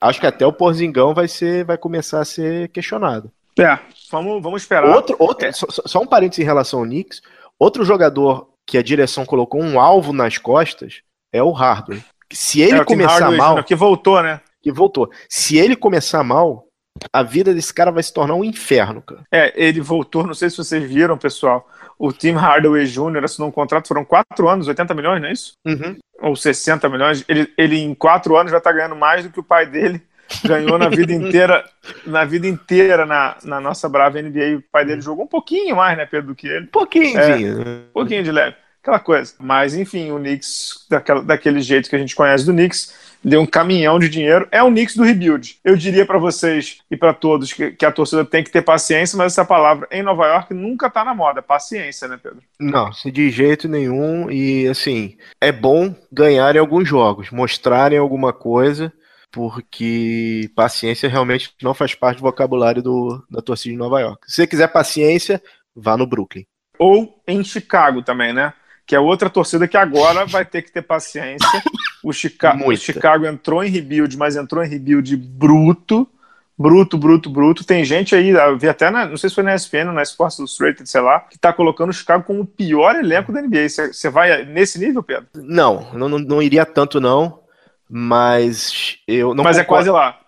[0.00, 3.30] acho que até o Porzingão vai ser, vai começar a ser questionado.
[3.59, 3.78] É,
[4.11, 4.94] vamos, vamos esperar.
[4.94, 5.52] Outro, outro, É.
[5.52, 7.20] só, só- um parênteses em relação ao Knicks.
[7.59, 11.02] Outro jogador que a direção colocou um alvo nas costas
[11.33, 12.02] é o Hardaway.
[12.33, 14.40] Se ele É, começar Hardaway mal, que voltou, né?
[14.62, 15.11] que voltou.
[15.28, 16.63] Se ele começar mal,
[17.12, 19.22] a vida desse cara vai se tornar um inferno, cara.
[19.30, 21.68] É, ele voltou, não sei se vocês viram, pessoal.
[21.98, 23.24] O Tim Hardaway Jr.
[23.24, 25.52] assinou um contrato, foram quatro anos, 80 milhões, não é isso?
[25.64, 25.96] Uhum.
[26.20, 27.24] Ou 60 milhões.
[27.28, 30.02] Ele, ele em quatro anos vai estar ganhando mais do que o pai dele
[30.44, 31.64] ganhou na vida inteira,
[32.07, 34.59] na vida inteira na, na nossa brava NBA.
[34.59, 36.66] O pai dele jogou um pouquinho mais, né, Pedro, do que ele.
[36.66, 37.18] Pouquinho.
[37.18, 37.37] É.
[37.37, 38.57] Um pouquinho de leve.
[38.83, 39.35] Aquela coisa.
[39.38, 43.46] Mas, enfim, o Knicks, daquela, daquele jeito que a gente conhece do Knicks, deu um
[43.46, 44.46] caminhão de dinheiro.
[44.50, 45.58] É o Knicks do rebuild.
[45.64, 49.16] Eu diria para vocês e para todos que, que a torcida tem que ter paciência,
[49.16, 51.40] mas essa palavra em Nova York nunca tá na moda.
[51.40, 52.42] Paciência, né, Pedro?
[52.60, 54.30] Não, se de jeito nenhum.
[54.30, 58.92] E assim, é bom ganharem alguns jogos, mostrarem alguma coisa,
[59.32, 64.22] porque paciência realmente não faz parte do vocabulário do, da torcida de Nova York.
[64.26, 65.42] Se você quiser paciência,
[65.74, 66.44] vá no Brooklyn.
[66.78, 68.52] Ou em Chicago também, né?
[68.87, 71.62] Que é outra torcida que agora vai ter que ter paciência.
[72.03, 72.83] O, Chica o Muita.
[72.83, 76.09] Chicago entrou em rebuild, mas entrou em rebuild bruto.
[76.57, 77.64] Bruto, bruto, bruto.
[77.64, 80.03] Tem gente aí, eu vi até, na, não sei se foi na ESPN ou na
[80.05, 83.68] Sports Illustrated, sei lá, que tá colocando o Chicago como o pior elenco da NBA.
[83.68, 85.27] Você vai nesse nível, Pedro?
[85.35, 87.40] Não, não, não- iria tanto, não.
[87.88, 89.90] Mas eu não mas é concordo.
[89.90, 90.20] quase lá.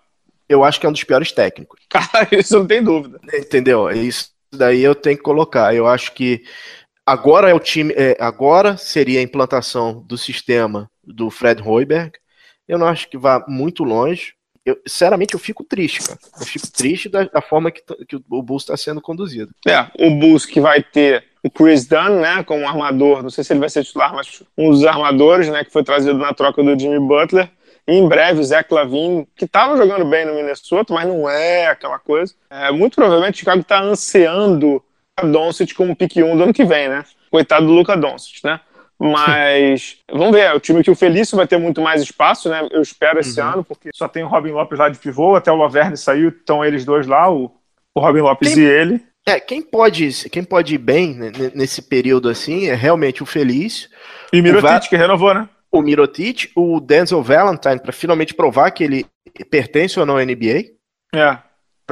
[0.49, 1.79] Eu acho que é um dos piores técnicos.
[1.89, 3.19] Cara, isso não tem dúvida.
[3.33, 3.89] Entendeu?
[3.91, 5.73] Isso daí eu tenho que colocar.
[5.73, 6.43] Eu acho que
[7.07, 7.93] agora é o time.
[7.95, 12.11] é, agora seria a implantação do sistema do Fred Hoiberg.
[12.67, 14.33] Eu não acho que vá muito longe.
[14.65, 16.19] Eu, sinceramente, eu fico triste, cara.
[16.37, 19.49] Eu fico triste da, da forma que, que o Bulls está sendo conduzido.
[19.65, 23.53] É, o Bulls que vai ter o Chris Dunn, né, como armador, não sei se
[23.53, 26.77] ele vai ser titular, mas um dos armadores, né, que foi trazido na troca do
[26.77, 27.49] Jimmy Butler.
[27.87, 31.97] Em breve, o Zach Lavine, que estava jogando bem no Minnesota, mas não é aquela
[31.97, 32.33] coisa.
[32.49, 34.83] É, muito provavelmente o Chicago está ansiando
[35.27, 37.03] Doncic como pick 1 do ano que vem, né?
[37.31, 38.59] Coitado do Luca Doncic, né?
[38.99, 42.67] Mas vamos ver, é o time que o Felício vai ter muito mais espaço, né?
[42.71, 43.47] Eu espero esse Uhum.
[43.47, 46.63] ano, porque só tem o Robin Lopes lá de pivô, até o Laverne saiu, estão
[46.63, 47.51] eles dois lá, o,
[47.95, 49.07] o Robin Lopes Quem- e ele.
[49.27, 53.89] É, quem pode, quem pode ir bem né, nesse período assim é realmente o Felício,
[54.31, 55.49] E o Va- Mirotic, que renovou, né?
[55.69, 59.05] o Mirotic, o Denzel Valentine, para finalmente provar que ele
[59.49, 60.63] pertence ou não à NBA,
[61.13, 61.37] É,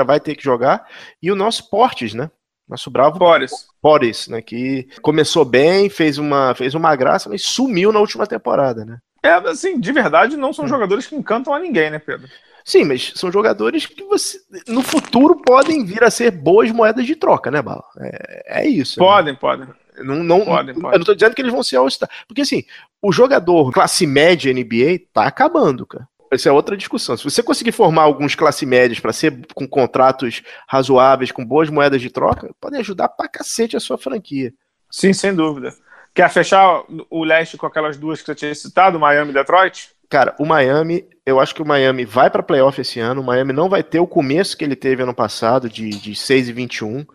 [0.03, 0.87] vai ter que jogar,
[1.21, 2.31] e o nosso Portes, né?
[2.67, 3.51] Nosso bravo Boris.
[3.81, 4.41] Boris, né?
[4.41, 8.97] Que começou bem, fez uma, fez uma graça, mas sumiu na última temporada, né?
[9.23, 12.27] É, assim, de verdade, não são jogadores que encantam a ninguém, né, Pedro?
[12.63, 17.15] Sim, mas são jogadores que você no futuro podem vir a ser boas moedas de
[17.15, 17.83] troca, né, Bala?
[17.99, 18.99] É, é isso.
[18.99, 19.05] né?
[19.05, 19.67] Podem, podem.
[19.99, 20.99] Não, não, Podem, eu podem.
[20.99, 22.09] não tô dizendo que eles vão ser All-Star.
[22.27, 22.63] Porque assim,
[23.01, 26.07] o jogador classe média NBA tá acabando, cara.
[26.31, 27.15] Essa é outra discussão.
[27.15, 32.01] Se você conseguir formar alguns classe médias para ser com contratos razoáveis, com boas moedas
[32.01, 34.53] de troca, pode ajudar pra cacete a sua franquia.
[34.89, 35.73] Sim, sem dúvida.
[36.13, 39.89] Quer fechar o leste com aquelas duas que você tinha citado, Miami e Detroit?
[40.09, 43.21] Cara, o Miami, eu acho que o Miami vai para playoff esse ano.
[43.21, 46.49] O Miami não vai ter o começo que ele teve ano passado, de, de 6
[46.49, 46.87] e 21.
[46.89, 47.05] Uhum.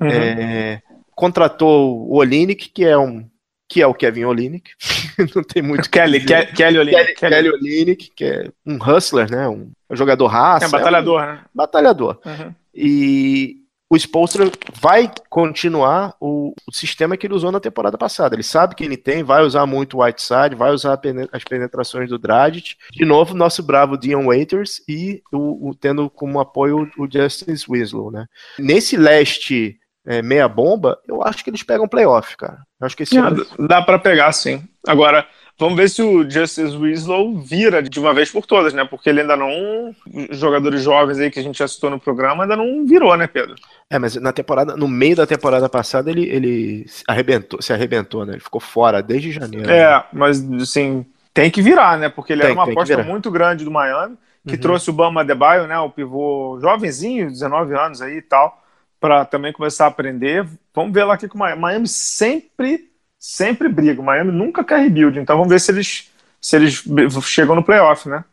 [0.00, 0.82] É,
[1.14, 3.28] contratou o Olinick, que é um
[3.70, 4.72] que é o Kevin Olinick.
[5.34, 6.46] não tem muito que Kelly, dizer.
[6.48, 7.14] Ke- Kelly Olynyk.
[7.14, 9.48] Kelly, Kelly Olynyk, que é um hustler, né?
[9.48, 10.66] Um, um jogador raça.
[10.66, 11.40] É batalhador, né?
[11.44, 12.18] um batalhador.
[12.26, 12.54] Uhum.
[12.74, 13.56] E
[13.92, 18.34] o Spolstra vai continuar o, o sistema que ele usou na temporada passada.
[18.36, 21.42] Ele sabe que ele tem, vai usar muito o Whiteside, vai usar a pene- as
[21.42, 22.76] penetrações do Dragic.
[22.92, 28.10] De novo, nosso bravo Dion Waiters e o, o- tendo como apoio o Justice Winslow,
[28.12, 28.26] né?
[28.58, 32.58] Nesse leste é, meia bomba, eu acho que eles pegam playoff, cara.
[32.80, 34.62] Eu acho que esse Ah, ano- Dá pra pegar, sim.
[34.86, 35.26] Agora,
[35.58, 38.84] vamos ver se o Justice Winslow vira de uma vez por todas, né?
[38.84, 39.94] Porque ele ainda não.
[40.30, 43.56] Jogadores jovens aí que a gente já citou no programa ainda não virou, né, Pedro?
[43.90, 48.24] É, mas na temporada, no meio da temporada passada, ele, ele se arrebentou, se arrebentou,
[48.24, 48.34] né?
[48.34, 49.66] Ele ficou fora desde janeiro.
[49.68, 49.82] né?
[49.82, 52.08] É, mas assim, tem que virar, né?
[52.08, 54.60] Porque ele Tem, era uma aposta muito grande do Miami, que Uhum.
[54.62, 55.78] trouxe o Bama Adebayo, né?
[55.78, 58.59] O pivô jovenzinho, 19 anos aí e tal,
[59.00, 60.46] para também começar a aprender.
[60.74, 61.60] Vamos ver lá aqui com o Miami.
[61.60, 64.00] Miami sempre, sempre briga.
[64.00, 66.10] O Miami nunca quer rebuild, então vamos ver se eles,
[66.40, 66.84] se eles
[67.22, 68.24] chegam no playoff, né?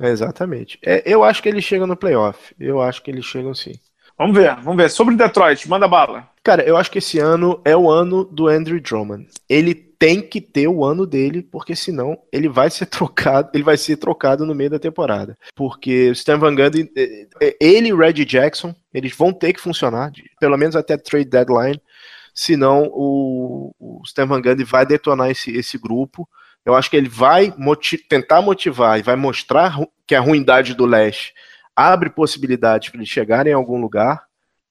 [0.00, 0.78] Exatamente.
[0.84, 2.54] É, eu acho que eles chegam no playoff.
[2.58, 3.74] Eu acho que eles chegam sim.
[4.16, 4.88] Vamos ver, vamos ver.
[4.88, 6.28] Sobre Detroit, manda bala.
[6.44, 9.26] Cara, eu acho que esse ano é o ano do Andrew Drummond.
[9.48, 13.76] Ele tem que ter o ano dele, porque senão ele vai ser trocado, ele vai
[13.76, 15.38] ser trocado no meio da temporada.
[15.54, 19.52] Porque o Stan Van Gundy, eh, eh, ele e o Reggie Jackson, eles vão ter
[19.52, 20.10] que funcionar,
[20.40, 21.80] pelo menos até trade deadline,
[22.34, 26.28] senão o, o Stan Van Gundy vai detonar esse, esse grupo.
[26.66, 27.54] Eu acho que ele vai
[28.08, 31.32] tentar motivar e vai mostrar que a ruindade do leste
[31.76, 34.24] abre possibilidades para eles chegarem em algum lugar.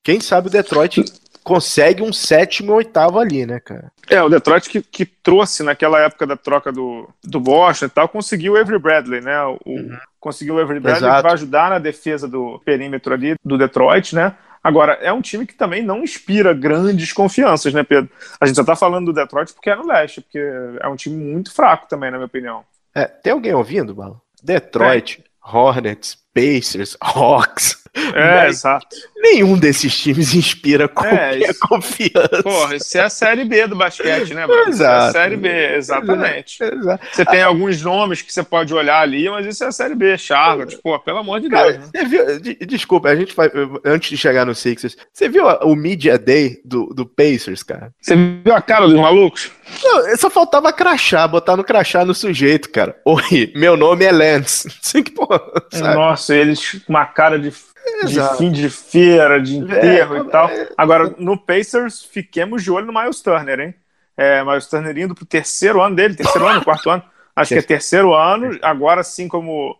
[0.03, 1.05] Quem sabe o Detroit
[1.51, 3.91] consegue um sétimo e oitavo ali, né, cara?
[4.09, 8.07] É, o Detroit que, que trouxe naquela época da troca do, do Boston e tal,
[8.07, 9.37] conseguiu o Avery Bradley, né?
[9.65, 11.17] O, Conseguiu o Avery Bradley, Exato.
[11.17, 14.33] que vai ajudar na defesa do perímetro ali do Detroit, né?
[14.63, 18.09] Agora, é um time que também não inspira grandes confianças, né, Pedro?
[18.39, 20.39] A gente só tá falando do Detroit porque é no leste, porque
[20.79, 22.63] é um time muito fraco também, na minha opinião.
[22.95, 24.21] É, tem alguém ouvindo, Bala?
[24.41, 27.79] Detroit, Hornets, Pacers, Hawks.
[28.15, 28.87] É, exato.
[29.17, 31.59] Nenhum desses times inspira qualquer isso.
[31.59, 32.41] confiança.
[32.41, 34.69] Porra, isso é a Série B do basquete, né, Bruno?
[34.69, 35.11] Isso é a Exato.
[35.11, 36.63] Série B, exatamente.
[36.63, 37.05] Exato.
[37.11, 40.17] Você tem alguns nomes que você pode olhar ali, mas isso é a Série B,
[40.17, 40.77] Charlotte.
[40.81, 42.03] Pô, pelo amor de Cara, Deus, né?
[42.05, 43.51] viu, de- desculpa, a gente vai,
[43.83, 47.91] antes de chegar no Sixers, você viu o Media Day do, do Pacers, cara?
[48.01, 49.51] Você viu a cara dos malucos?
[49.83, 52.95] Não, só faltava crachá, botar no crachá no sujeito, cara.
[53.05, 54.69] Oi, meu nome é Lance.
[54.81, 55.41] Assim porra,
[55.71, 55.95] sabe?
[55.95, 60.49] Nossa, eles com uma cara de, de fim de feira, de enterro É, e tal.
[60.49, 60.69] é.
[60.77, 63.75] Agora, no Pacers, fiquemos de olho no Miles Turner, hein?
[64.17, 67.03] É, Miles Turner indo pro terceiro ano dele, terceiro ano, quarto ano.
[67.35, 69.77] Acho que é terceiro ano, agora sim como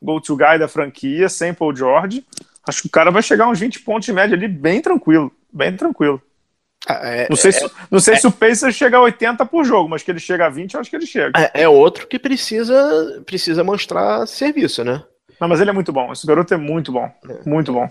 [0.00, 2.24] go-to guy da franquia, sem Paul George.
[2.66, 5.30] Acho que o cara vai chegar a uns 20 pontos de média ali, bem tranquilo,
[5.52, 6.20] bem tranquilo.
[6.86, 9.88] Ah, É, Não sei, se, não sei se o Pacers chega a 80 por jogo,
[9.88, 11.32] mas que ele chega a 20, eu acho que ele chega.
[11.38, 15.02] é- é outro que precisa, precisa mostrar serviço, né?
[15.40, 16.12] Não, mas ele é muito bom.
[16.12, 17.10] Esse garoto é muito bom.
[17.46, 17.88] Muito bom.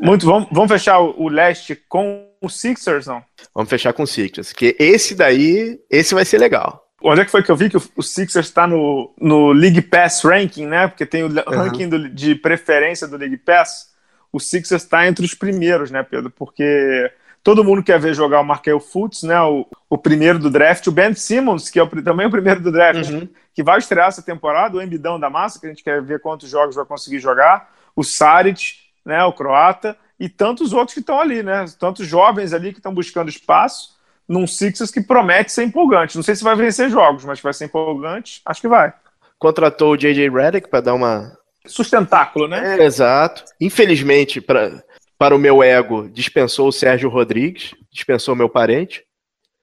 [0.00, 0.46] Muito bom.
[0.50, 3.22] Vamos fechar o, o leste com o Sixers, não?
[3.54, 6.82] Vamos fechar com o Sixers, que esse daí, esse vai ser legal.
[7.02, 10.22] Onde é que foi que eu vi que o, Sixers está no, no League Pass
[10.24, 10.88] Ranking, né?
[10.88, 13.92] Porque tem o le- ranking do- de preferência do League Pass.
[14.32, 16.30] O Sixers está entre os primeiros, né, Pedro?
[16.30, 17.10] Porque
[17.44, 19.38] todo mundo quer ver jogar o Markel Fultz, né?
[19.42, 20.86] O, o primeiro do draft.
[20.86, 23.12] O Ben Simmons, que é o também o primeiro do draft,
[23.52, 24.76] que vai estrear essa temporada.
[24.76, 27.70] O Embidão da Massa, que a gente quer ver quantos jogos vai conseguir jogar.
[27.94, 29.22] O Saric, né?
[29.24, 29.96] O croata.
[30.18, 31.66] E tantos outros que estão ali, né?
[31.78, 33.94] Tantos jovens ali que estão buscando espaço
[34.26, 36.16] num Sixers que promete ser empolgante.
[36.16, 38.92] Não sei se vai vencer jogos, mas que vai ser empolgante, acho que vai.
[39.38, 41.36] Contratou o JJ Redick para dar uma.
[41.66, 42.78] Sustentáculo, né?
[42.78, 43.44] É, exato.
[43.60, 44.82] Infelizmente, pra,
[45.24, 49.06] para o meu ego, dispensou o Sérgio Rodrigues, dispensou meu parente,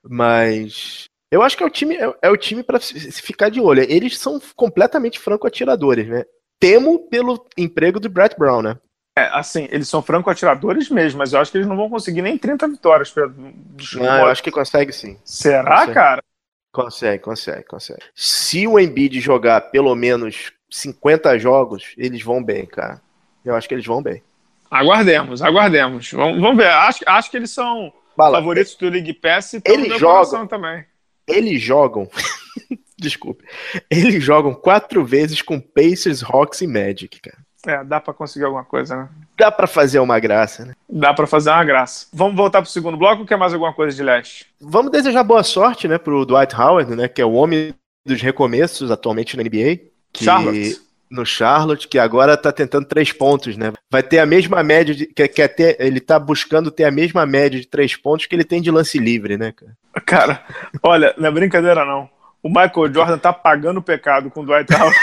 [0.03, 3.61] mas eu acho que é o time é, é o time para se ficar de
[3.61, 3.85] olho.
[3.87, 6.23] Eles são completamente franco-atiradores, né?
[6.59, 8.79] Temo pelo emprego do Brett Brown, né?
[9.15, 12.39] É, assim, eles são franco-atiradores mesmo, mas eu acho que eles não vão conseguir nem
[12.39, 13.11] 30 vitórias.
[13.11, 13.53] Pedro.
[13.75, 14.11] Desculpa.
[14.11, 15.19] Ah, eu acho que consegue sim.
[15.23, 15.93] Será, Consegue.
[15.93, 16.23] cara?
[16.71, 18.01] Consegue, consegue, consegue.
[18.15, 22.99] Se o Embiid jogar pelo menos 50 jogos, eles vão bem, cara.
[23.45, 24.23] Eu acho que eles vão bem.
[24.71, 26.09] Aguardemos, aguardemos.
[26.11, 26.69] Vamos, vamos ver.
[26.69, 30.47] Acho, acho que eles são Bala, favoritos do League Pass e Eles jogam.
[30.47, 30.85] também.
[31.27, 32.09] eles jogam.
[32.97, 33.43] Desculpe.
[33.89, 37.37] Eles jogam quatro vezes com Pacers, Hawks e Magic, cara.
[37.67, 39.09] É, dá pra conseguir alguma coisa, né?
[39.37, 40.73] Dá pra fazer uma graça, né?
[40.89, 42.07] Dá pra fazer uma graça.
[42.13, 44.47] Vamos voltar pro segundo bloco ou quer mais alguma coisa de leste?
[44.59, 47.73] Vamos desejar boa sorte, né, pro Dwight Howard, né, que é o homem
[48.05, 49.79] dos recomeços atualmente na NBA.
[50.11, 50.23] Que...
[50.25, 50.79] Charlotte.
[51.11, 53.73] No Charlotte, que agora tá tentando três pontos, né?
[53.91, 55.05] Vai ter a mesma média de.
[55.05, 58.71] Ter, ele tá buscando ter a mesma média de três pontos que ele tem de
[58.71, 59.75] lance livre, né, cara?
[60.05, 60.45] Cara,
[60.81, 62.09] olha, não é brincadeira não.
[62.41, 64.97] O Michael Jordan tá pagando o pecado com o Dwight Howard.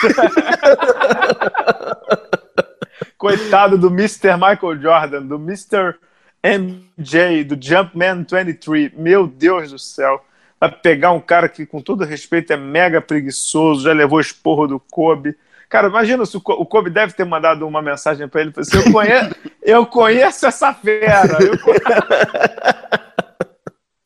[3.17, 4.35] Coitado do Mr.
[4.35, 5.95] Michael Jordan, do Mr.
[6.43, 8.93] MJ, do Jumpman 23.
[8.95, 10.25] Meu Deus do céu.
[10.61, 14.81] Vai pegar um cara que, com todo respeito, é mega preguiçoso, já levou esporro do
[14.81, 15.37] Kobe.
[15.69, 19.35] Cara, imagina se o Kobe deve ter mandado uma mensagem pra ele, assim, eu conheço,
[19.63, 21.39] eu conheço essa fera.
[21.43, 21.59] Eu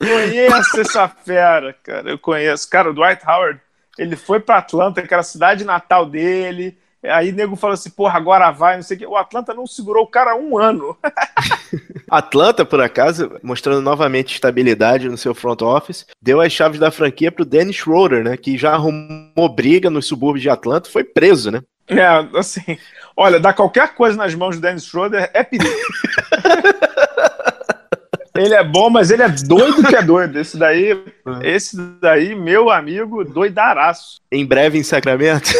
[0.00, 0.80] conheço...
[0.80, 2.10] essa fera, cara.
[2.10, 2.68] Eu conheço.
[2.68, 3.60] Cara, o Dwight Howard,
[3.96, 6.76] ele foi para Atlanta, que era a cidade natal dele.
[7.04, 9.06] Aí nego falou assim, porra, agora vai, não sei o quê.
[9.06, 10.96] O Atlanta não segurou o cara um ano.
[12.08, 17.32] Atlanta, por acaso, mostrando novamente estabilidade no seu front office, deu as chaves da franquia
[17.32, 18.36] pro Dennis Schroeder, né?
[18.36, 21.62] Que já arrumou briga nos subúrbios de Atlanta, foi preso, né?
[21.88, 22.06] É,
[22.38, 22.78] assim,
[23.16, 25.68] olha, dar qualquer coisa nas mãos do Dennis Schroeder é perigo.
[28.34, 30.38] ele é bom, mas ele é doido que é doido.
[30.38, 31.02] Esse daí,
[31.42, 34.20] esse daí, meu amigo, doidaraço.
[34.30, 35.50] Em breve em Sacramento.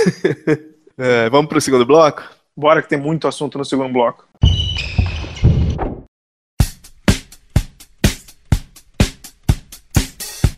[0.97, 2.23] é, vamos pro segundo bloco?
[2.57, 4.27] Bora que tem muito assunto no segundo bloco.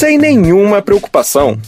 [0.00, 1.60] sem nenhuma preocupação.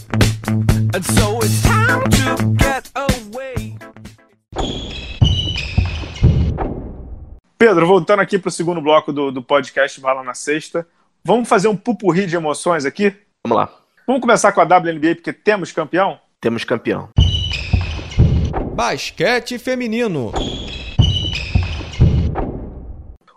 [7.59, 10.87] Pedro, voltando aqui para o segundo bloco do, do podcast Bala na Sexta,
[11.23, 13.15] vamos fazer um pupurri de emoções aqui?
[13.45, 13.71] Vamos lá.
[14.07, 16.19] Vamos começar com a WNBA, porque temos campeão?
[16.41, 17.09] Temos campeão.
[18.73, 20.31] Basquete feminino.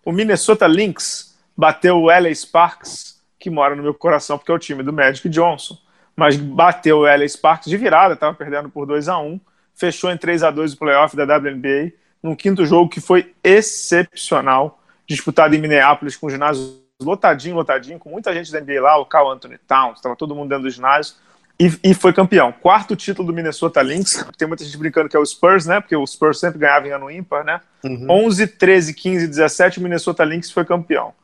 [0.03, 3.16] O Minnesota Lynx bateu o LA Sparks,
[3.47, 5.79] que mora no meu coração, porque é o time do Magic Johnson.
[6.17, 9.39] Mas bateu o LA Sparks de virada, estava perdendo por 2 a 1
[9.77, 14.83] fechou em 3 a 2 o playoff da WNBA, num quinto jogo que foi excepcional,
[15.07, 19.05] disputado em Minneapolis com o ginásio lotadinho, lotadinho, com muita gente da NBA lá, o
[19.05, 21.15] Carl Anthony Towns, estava todo mundo dentro do ginásio,
[21.61, 22.53] e, e, foi campeão.
[22.53, 24.27] Quarto título do Minnesota Lynx.
[24.37, 25.81] Tem muita gente brincando que é o Spurs, né?
[25.81, 27.63] Porque o Spurs sempre ganhava em ano ímpar, né?
[27.83, 28.07] Uhum.
[28.27, 31.15] 11, 13, 15, 17, o Minnesota Lynx foi campeão.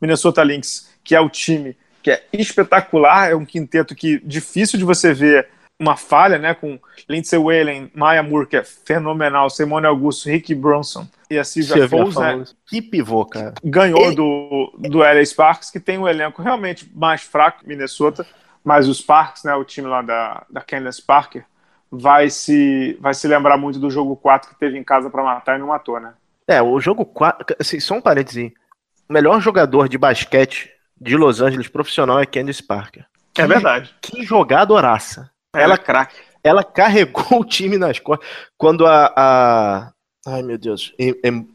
[0.00, 4.84] Minnesota Lynx, que é o time que é espetacular, é um quinteto que difícil de
[4.84, 5.48] você ver
[5.80, 6.54] uma falha, né?
[6.54, 11.88] Com Lindsay Whalen, Maya Moore, que é fenomenal, Simone Augusto, Ricky Bronson e a Silvia
[11.88, 12.44] Foles, né?
[12.66, 13.54] Que pivô, cara.
[13.64, 18.26] Ganhou do, do LA Sparks, que tem um elenco realmente mais fraco, Minnesota,
[18.62, 19.54] mas os Sparks, né?
[19.54, 21.44] O time lá da, da Candace Parker,
[21.90, 25.56] vai se, vai se lembrar muito do jogo 4 que teve em casa para matar
[25.56, 26.12] e não matou, né?
[26.46, 28.52] É, o jogo 4, assim, só um parênteses.
[29.08, 30.73] O melhor jogador de basquete
[31.04, 33.04] de Los Angeles profissional é Candice Parker.
[33.34, 33.94] Que, é verdade.
[34.00, 35.30] Que jogadoraça.
[35.52, 36.16] Ela, ela craque.
[36.42, 38.26] Ela carregou o time nas costas.
[38.56, 39.92] Quando a, a.
[40.26, 40.94] Ai, meu Deus.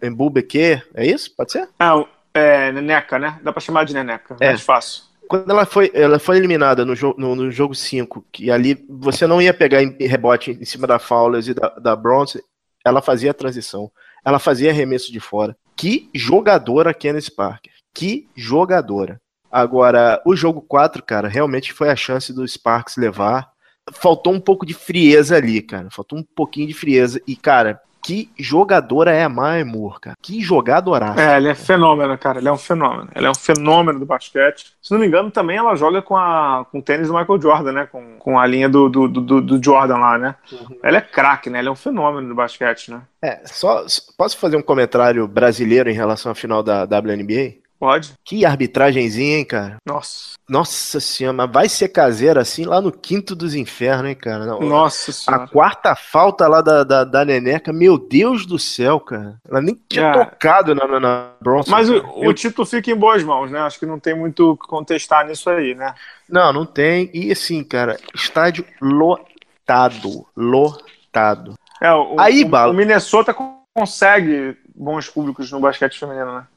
[0.03, 1.35] Embubeque, é isso?
[1.35, 1.67] Pode ser?
[1.79, 3.39] Ah, é Neneca, né?
[3.41, 4.37] Dá pra chamar de Neneca.
[4.39, 5.03] É mais fácil.
[5.27, 9.27] Quando ela foi, ela foi eliminada no, jo no, no jogo 5, que ali você
[9.27, 12.43] não ia pegar em rebote em cima da Fowlers e da, da Bronze,
[12.85, 13.91] ela fazia a transição.
[14.23, 15.55] Ela fazia arremesso de fora.
[15.75, 17.71] Que jogadora Kenneth Parker.
[17.93, 19.19] Que jogadora.
[19.51, 23.51] Agora, o jogo 4, cara, realmente foi a chance do Sparks levar
[23.91, 25.87] faltou um pouco de frieza ali, cara.
[25.89, 27.21] Faltou um pouquinho de frieza.
[27.27, 30.17] E, cara, que jogadora é a Maya Moore, cara.
[30.21, 31.13] Que jogadora.
[31.17, 32.39] É, ele é fenômeno, cara.
[32.39, 33.09] Ele é um fenômeno.
[33.13, 34.73] Ele é um fenômeno do basquete.
[34.81, 37.71] Se não me engano, também ela joga com, a, com o tênis do Michael Jordan,
[37.71, 37.85] né?
[37.85, 40.35] Com, com a linha do, do, do, do Jordan lá, né?
[40.51, 40.79] Uhum.
[40.81, 41.59] Ela é craque, né?
[41.59, 43.01] Ela é um fenômeno do basquete, né?
[43.21, 43.85] É, só.
[44.17, 47.68] Posso fazer um comentário brasileiro em relação à final da WNBA?
[47.79, 48.13] Pode.
[48.25, 49.77] Que arbitragemzinha, hein, cara?
[49.85, 50.37] Nossa.
[50.49, 54.45] Nossa senhora, mas vai ser caseira assim lá no quinto dos infernos, hein, cara?
[54.45, 55.43] Não, Nossa senhora.
[55.43, 59.37] A quarta falta lá da, da, da Neneca, meu Deus do céu, cara.
[59.47, 60.11] Ela nem tinha é.
[60.11, 61.71] tocado na, na, na Bronson.
[61.71, 63.59] Mas o, o, título fica em boas mãos, né?
[63.59, 65.93] Acho que não tem muito o que contestar nisso aí, né?
[66.27, 67.09] Não, não tem.
[67.13, 70.27] E assim, cara, estádio lotado.
[70.35, 71.53] Lotado.
[71.81, 73.33] É, o, aí, o, o Minnesota
[73.73, 76.47] consegue bons públicos no basquete feminino, né?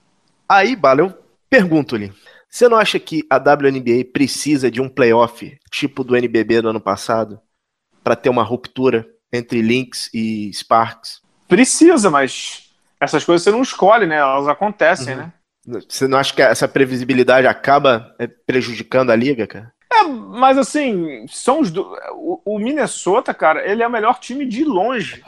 [0.49, 1.22] Aí, Bala, eu
[1.53, 2.11] pergunto-lhe:
[2.49, 6.81] você não acha que a WNBA precisa de um playoff tipo do NBB do ano
[6.81, 7.39] passado
[8.03, 11.21] para ter uma ruptura entre Lynx e Sparks?
[11.47, 14.17] Precisa, mas essas coisas você não escolhe, né?
[14.17, 15.21] Elas acontecem, uhum.
[15.21, 15.33] né?
[15.89, 19.73] Você não acha que essa previsibilidade acaba é, prejudicando a liga, cara?
[19.93, 21.83] É, mas assim, são os do...
[22.15, 25.23] o, o Minnesota, cara, ele é o melhor time de longe.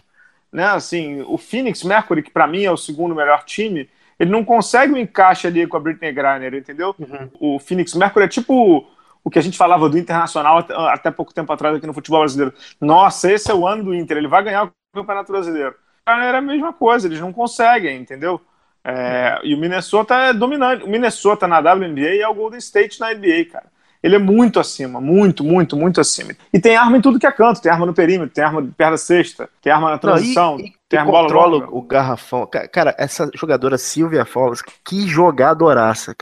[0.51, 0.65] Né?
[0.65, 3.89] Assim, o Phoenix Mercury, que para mim é o segundo melhor time,
[4.19, 6.95] ele não consegue o um encaixe ali com a Britney Griner, entendeu?
[6.99, 7.31] Uhum.
[7.41, 8.87] O Phoenix Mercury é tipo
[9.23, 12.53] o que a gente falava do Internacional até, pouco tempo atrás aqui no futebol brasileiro.
[12.81, 15.75] Nossa, esse é o ano do Inter, ele vai ganhar o Campeonato Brasileiro.
[16.07, 18.41] Era a mesma coisa, eles não conseguem, entendeu?
[18.85, 20.85] É, e o Minnesota é dominante.
[20.85, 23.73] O Minnesota na WNBA é o Golden State na NBA, cara.
[24.03, 26.33] Ele é muito acima, muito, muito, muito acima.
[26.53, 27.63] E tem arma em tudo que é canto.
[27.63, 30.75] Tem arma no perímetro, tem arma perto da cesta, tem arma na transição, Não, e,
[30.99, 32.49] controla bola o garrafão.
[32.71, 36.15] Cara, essa jogadora Silvia Fowles, que jogadoraça.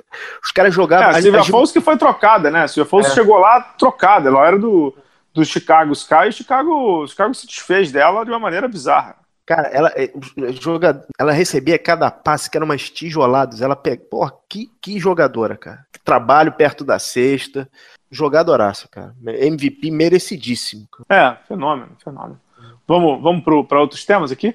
[0.42, 1.08] Os caras jogavam...
[1.08, 2.62] É, a Silvia Fowles que foi trocada, né?
[2.62, 3.10] A Silvia Fowles é.
[3.10, 4.28] chegou lá trocada.
[4.28, 4.94] Ela era do,
[5.34, 9.16] do Chicago Sky e Chicago, Chicago se desfez dela de uma maneira bizarra.
[9.44, 10.10] Cara, ela, é,
[10.52, 13.60] joga, ela recebia cada passe que eram umas tijoladas.
[13.60, 14.02] Ela pega.
[14.04, 15.84] Porra, que, que jogadora, cara.
[16.04, 17.68] Trabalho perto da cesta.
[18.10, 19.14] Jogadoraça, cara.
[19.24, 20.86] MVP merecidíssimo.
[20.88, 21.38] Cara.
[21.42, 22.40] É, fenômeno, fenômeno.
[22.87, 24.55] Vamos, vamos para outros temas aqui?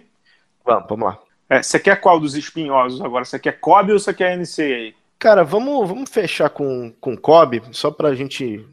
[0.66, 1.20] Vamos, vamos lá.
[1.50, 3.24] É, você quer qual dos espinhosos agora?
[3.24, 4.94] Você quer Kobe ou você quer NCAA?
[5.18, 8.66] Cara, vamos, vamos fechar com, com Kobe, só pra gente.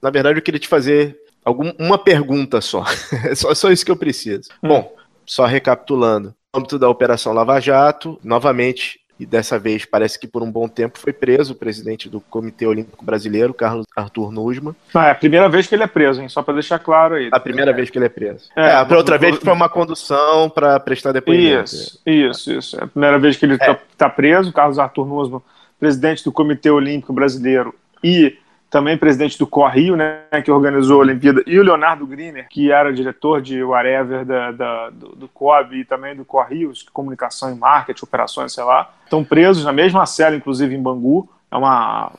[0.00, 2.84] Na verdade, eu queria te fazer algum, uma pergunta só.
[3.34, 3.54] só.
[3.54, 4.48] Só isso que eu preciso.
[4.62, 4.68] Hum.
[4.68, 4.96] Bom,
[5.26, 6.34] só recapitulando.
[6.54, 10.66] No âmbito da Operação Lava Jato, novamente, e dessa vez parece que por um bom
[10.66, 14.74] tempo foi preso o presidente do Comitê Olímpico Brasileiro, Carlos Arthur Nusma.
[14.94, 16.28] Ah, é a primeira vez que ele é preso, hein?
[16.30, 17.28] Só para deixar claro aí.
[17.30, 17.74] A primeira é.
[17.74, 18.48] vez que ele é preso.
[18.56, 21.64] É, é a outra vez foi uma condução para prestar depoimento.
[21.64, 22.80] Isso, isso, isso.
[22.80, 23.80] É a primeira vez que ele está é.
[23.94, 25.42] tá preso, Carlos Arthur Nusma,
[25.78, 28.38] presidente do Comitê Olímpico Brasileiro e
[28.70, 32.92] também presidente do Correio, né, que organizou a Olimpíada, e o Leonardo Griner, que era
[32.92, 38.04] diretor de whatever da, da do, do COB e também do Correio, comunicação e marketing,
[38.04, 41.28] operações, sei lá, estão presos na mesma cela, inclusive em Bangu.
[41.50, 41.62] É um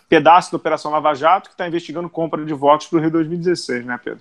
[0.09, 3.85] pedaço da Operação Lava Jato que está investigando compra de votos para o Rio 2016,
[3.85, 4.19] né, Pedro?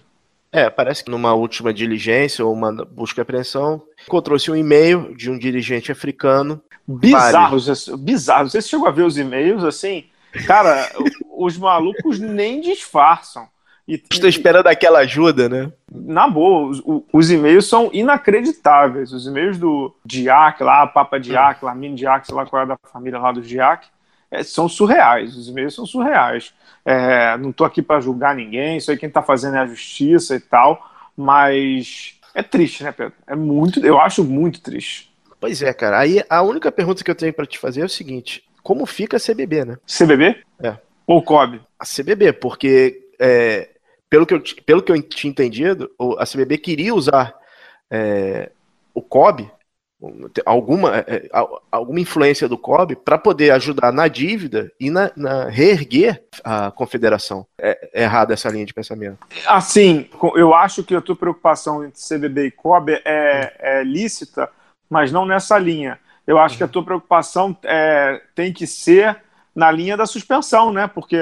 [0.53, 5.29] É, parece que numa última diligência ou uma busca e apreensão, encontrou-se um e-mail de
[5.31, 6.63] um dirigente africano.
[6.87, 8.53] Bizarros, bizarros.
[8.53, 10.05] Você chegou a ver os e-mails, assim,
[10.47, 10.89] Cara,
[11.41, 13.49] os malucos nem disfarçam.
[13.89, 15.73] E, Estou esperando aquela ajuda, né?
[15.91, 16.83] Na boa, os,
[17.13, 19.13] os e-mails são inacreditáveis.
[19.13, 23.19] Os e-mails do Diac lá, Papa Diac, Lamine Diac, sei lá qual é da família
[23.19, 23.89] lá do Diac,
[24.31, 25.35] é, são surreais.
[25.35, 26.55] Os e-mails são surreais.
[26.85, 30.37] É, não estou aqui para julgar ninguém, isso aí quem está fazendo é a justiça
[30.37, 33.15] e tal, mas é triste, né, Pedro?
[33.27, 35.11] É muito, eu acho muito triste.
[35.41, 35.99] Pois é, cara.
[35.99, 39.17] Aí a única pergunta que eu tenho para te fazer é o seguinte: como fica
[39.17, 39.77] a CBB, né?
[39.87, 40.37] CBB?
[40.63, 40.77] É.
[41.11, 41.61] Ou COB?
[41.77, 43.71] A CBB, porque é,
[44.09, 47.35] pelo, que eu, pelo que eu tinha entendido, a CBB queria usar
[47.91, 48.53] é,
[48.95, 49.51] o COB,
[50.47, 51.31] alguma, é, é
[51.73, 57.45] alguma influência do COB, para poder ajudar na dívida e na, na reerguer a confederação.
[57.59, 59.19] É, é errada essa linha de pensamento.
[59.49, 64.49] Assim, eu acho que a tua preocupação entre CBB e COB é, é lícita,
[64.89, 65.99] mas não nessa linha
[66.31, 69.21] eu acho que a tua preocupação é, tem que ser
[69.55, 70.87] na linha da suspensão, né?
[70.87, 71.17] Porque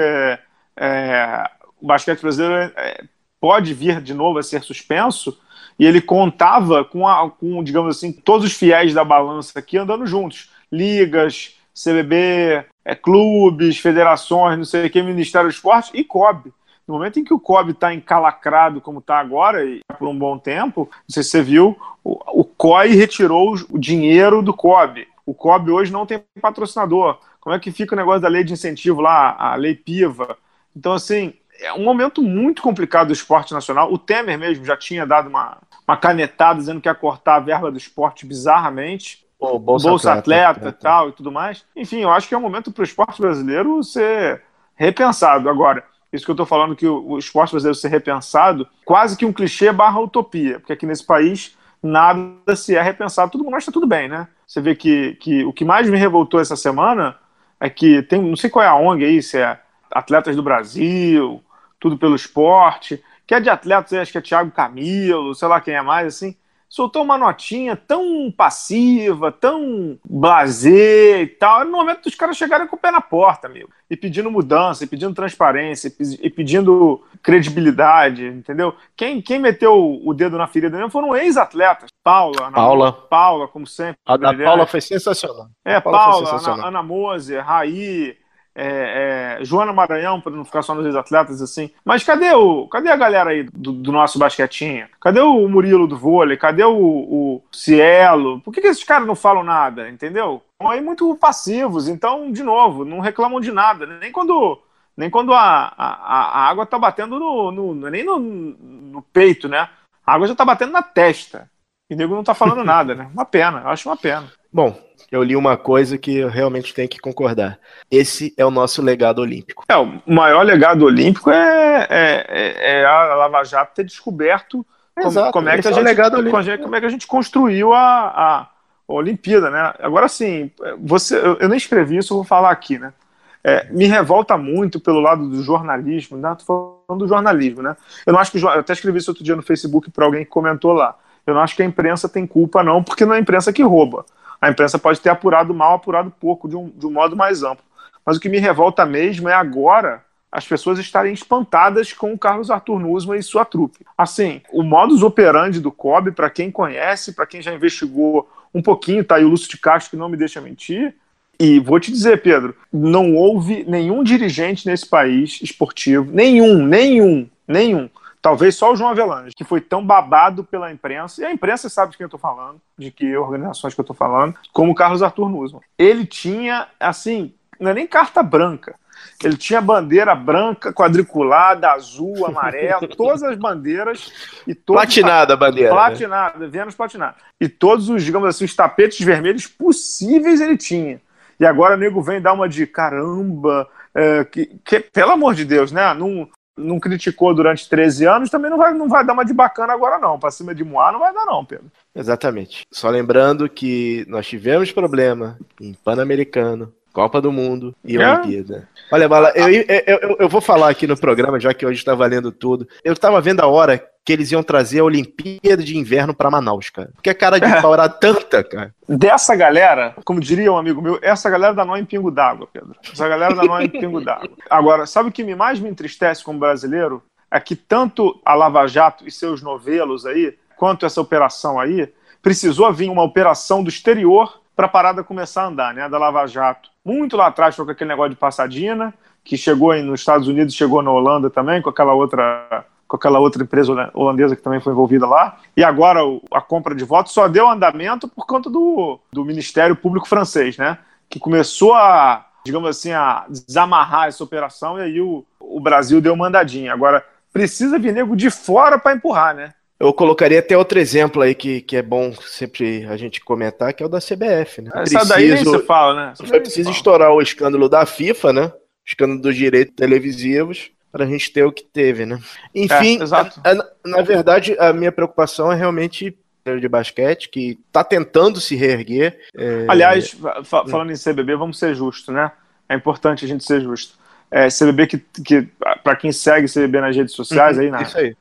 [0.75, 1.49] é,
[1.81, 3.03] o basquete brasileiro é,
[3.39, 5.37] pode vir de novo a ser suspenso
[5.77, 10.05] e ele contava com, a, com, digamos assim, todos os fiéis da balança aqui andando
[10.05, 10.51] juntos.
[10.71, 16.51] Ligas, CBB, é, clubes, federações, não sei o que, Ministério do Esporte e COB.
[16.85, 20.37] No momento em que o COB está encalacrado como está agora, e por um bom
[20.37, 25.07] tempo, não sei se você viu, o, o COI retirou o dinheiro do COB.
[25.25, 27.19] O COB hoje não tem patrocinador.
[27.39, 30.37] Como é que fica o negócio da lei de incentivo lá, a lei PIVA?
[30.75, 33.91] Então, assim, é um momento muito complicado do esporte nacional.
[33.91, 37.71] O Temer mesmo já tinha dado uma, uma canetada dizendo que ia cortar a verba
[37.71, 39.25] do esporte bizarramente.
[39.39, 41.65] O Bolsa, Bolsa Atleta, atleta, e tal e tudo mais.
[41.75, 44.43] Enfim, eu acho que é um momento para o esporte brasileiro ser
[44.75, 45.49] repensado.
[45.49, 49.25] Agora, isso que eu estou falando que o, o esporte brasileiro ser repensado, quase que
[49.25, 53.71] um clichê barra utopia, porque aqui nesse país nada se é repensado, todo mundo acha
[53.71, 54.27] tudo bem, né?
[54.45, 57.15] Você vê que, que o que mais me revoltou essa semana
[57.59, 59.59] é que tem, não sei qual é a ONG aí, se é
[59.91, 61.43] Atletas do Brasil,
[61.79, 65.73] tudo pelo esporte, que é de atletas, acho que é Thiago Camilo, sei lá quem
[65.73, 66.35] é mais, assim,
[66.69, 71.65] soltou uma notinha tão passiva, tão blazer e tal.
[71.65, 73.69] No momento dos caras chegarem com o pé na porta, amigo.
[73.89, 75.91] E pedindo mudança, e pedindo transparência,
[76.21, 78.75] e pedindo credibilidade, entendeu?
[78.95, 81.89] Quem, quem meteu o dedo na ferida mesmo foram ex-atletas.
[82.03, 82.91] Paula, Ana Paula.
[82.91, 83.99] Paula, como sempre.
[84.05, 85.47] A da Paula foi sensacional.
[85.65, 86.53] É, Paula, Paula.
[86.53, 88.15] Ana, Ana Moser, Raí,
[88.59, 91.71] é, é, Joana Maranhão, para não ficar só nos ex-atletas assim.
[91.85, 94.87] Mas cadê o, cadê a galera aí do, do, nosso basquetinho?
[94.99, 96.35] Cadê o Murilo do vôlei?
[96.35, 98.41] Cadê o, o Cielo?
[98.41, 100.43] Por que, que esses caras não falam nada, entendeu?
[100.53, 103.85] Estão aí muito passivos, então, de novo, não reclamam de nada.
[103.85, 104.61] Nem quando
[104.97, 109.69] Nem quando a, a, a água tá batendo no, no, nem no, no, peito, né?
[110.05, 111.49] A água já tá batendo na testa.
[111.89, 113.09] E o nego não tá falando nada, né?
[113.13, 114.29] Uma pena, eu acho uma pena.
[114.51, 114.75] Bom,
[115.11, 117.59] eu li uma coisa que eu realmente tenho que concordar.
[117.89, 119.63] Esse é o nosso legado olímpico.
[119.67, 124.65] É, o maior legado olímpico é, é, é, é a Lava Jato ter descoberto
[125.01, 128.41] como, como, é que a é gente, como é que a gente construiu a, a,
[128.41, 128.47] a
[128.87, 129.73] Olimpíada, né?
[129.79, 132.93] Agora sim, você, eu, eu nem escrevi isso, eu vou falar aqui, né?
[133.41, 136.35] É, me revolta muito pelo lado do jornalismo, né?
[136.37, 136.45] Tô
[136.85, 137.77] falando do jornalismo, né?
[138.05, 140.29] Eu não acho que eu até escrevi isso outro dia no Facebook para alguém que
[140.29, 140.95] comentou lá.
[141.25, 143.63] Eu não acho que a imprensa tem culpa, não, porque não é a imprensa que
[143.63, 144.05] rouba.
[144.41, 147.63] A imprensa pode ter apurado mal, apurado pouco, de um, de um modo mais amplo.
[148.05, 152.51] Mas o que me revolta mesmo é agora as pessoas estarem espantadas com o Carlos
[152.51, 153.85] Arthur Nusma e sua trupe.
[153.97, 159.03] Assim, o modus operandi do COB, para quem conhece, para quem já investigou um pouquinho,
[159.03, 160.95] tá aí o Lúcio de Castro que não me deixa mentir,
[161.39, 167.89] e vou te dizer, Pedro, não houve nenhum dirigente nesse país esportivo, nenhum, nenhum, nenhum.
[168.29, 171.91] Talvez só o João Avelange, que foi tão babado pela imprensa, e a imprensa sabe
[171.91, 175.01] de quem eu estou falando, de que organizações que eu estou falando, como o Carlos
[175.01, 175.63] Arthur Nussmann.
[175.75, 178.75] Ele tinha, assim, não é nem carta branca,
[179.23, 184.13] ele tinha bandeira branca, quadriculada, azul, amarelo, todas as bandeiras
[184.45, 185.71] e todos platinada a bandeira.
[185.71, 185.75] Né?
[185.75, 186.47] Platinada, né?
[186.47, 187.15] Vênus platinada.
[187.41, 191.01] E todos os, digamos assim, os tapetes vermelhos possíveis ele tinha.
[191.39, 195.45] E agora o nego vem dar uma de caramba, é, que, que, pelo amor de
[195.45, 195.91] Deus, né?
[195.95, 196.29] Não,
[196.59, 199.97] não criticou durante 13 anos, também não vai, não vai dar uma de bacana agora,
[199.97, 200.19] não.
[200.19, 201.65] Pra cima de Moá não vai dar, não, Pedro.
[201.95, 202.65] Exatamente.
[202.71, 208.07] Só lembrando que nós tivemos problema em Pan-Americano, Copa do Mundo e é.
[208.07, 208.67] Olimpíada.
[208.91, 211.93] Olha, Bala, eu, eu, eu, eu, vou falar aqui no programa, já que hoje está
[211.93, 212.67] valendo tudo.
[212.83, 216.69] Eu estava vendo a hora que eles iam trazer a Olimpíada de Inverno para Manaus,
[216.69, 216.89] cara.
[216.95, 217.61] Porque a cara de é.
[217.61, 218.73] pau era tanta, cara.
[218.87, 222.75] Dessa galera, como diria um amigo meu, essa galera dá nó em pingo d'água, Pedro.
[222.91, 224.31] Essa galera dá nó em pingo d'água.
[224.49, 227.03] Agora, sabe o que mais me entristece como brasileiro?
[227.29, 231.87] É que tanto a Lava Jato e seus novelos aí, quanto essa operação aí,
[232.21, 235.87] precisou vir uma operação do exterior para a parada começar a andar, né?
[235.87, 236.69] Da Lava Jato.
[236.83, 238.93] Muito lá atrás foi com aquele negócio de Passadina,
[239.23, 243.19] que chegou aí nos Estados Unidos, chegou na Holanda também, com aquela outra com aquela
[243.19, 245.37] outra empresa holandesa que também foi envolvida lá.
[245.55, 245.99] E agora
[246.33, 250.79] a compra de votos só deu andamento por conta do, do Ministério Público francês, né?
[251.07, 256.15] Que começou a, digamos assim, a desamarrar essa operação e aí o, o Brasil deu
[256.15, 256.73] mandadinha.
[256.73, 259.53] Agora, precisa vir nego de fora para empurrar, né?
[259.79, 263.83] Eu colocaria até outro exemplo aí que, que é bom sempre a gente comentar, que
[263.83, 264.71] é o da CBF, né?
[264.73, 266.13] Essa preciso, daí nem se fala, né?
[266.27, 268.45] Foi preciso estourar o escândalo da FIFA, né?
[268.47, 272.19] O escândalo dos direitos televisivos, para a gente ter o que teve, né?
[272.53, 272.99] Enfim,
[273.43, 276.17] é, na, na verdade, a minha preocupação é realmente
[276.59, 279.19] de basquete que está tentando se reerguer.
[279.37, 279.65] É...
[279.67, 282.31] Aliás, fa falando em CBB, vamos ser justos, né?
[282.67, 283.99] É importante a gente ser justo.
[284.31, 285.47] É, CBB que, que
[285.83, 288.15] para quem segue CBB nas redes sociais, uhum, aí, na, isso aí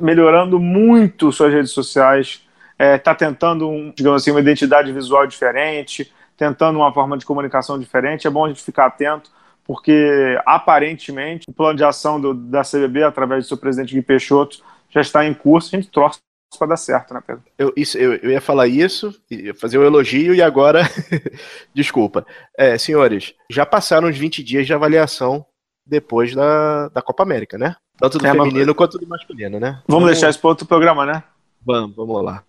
[0.00, 2.42] melhorando muito suas redes sociais,
[2.72, 7.26] está é, tá tentando, um, digamos assim, uma identidade visual diferente, tentando uma forma de
[7.26, 8.26] comunicação diferente.
[8.26, 9.30] É bom a gente ficar atento,
[9.68, 14.64] porque aparentemente o plano de ação do, da CBB, através do seu presidente Gui Peixoto,
[14.88, 15.76] já está em curso.
[15.76, 16.18] A gente torce
[16.58, 17.42] para dar certo, né, Pedro?
[17.58, 20.84] Eu, isso, eu, eu ia falar isso, ia fazer um elogio e agora,
[21.74, 22.26] desculpa.
[22.56, 25.44] É, senhores, já passaram os 20 dias de avaliação
[25.86, 27.76] depois da, da Copa América, né?
[27.98, 28.76] Tanto do é, feminino mas...
[28.76, 29.70] quanto do masculino, né?
[29.70, 31.22] Vamos, vamos deixar isso para outro programa, né?
[31.60, 32.42] Vamos, vamos lá.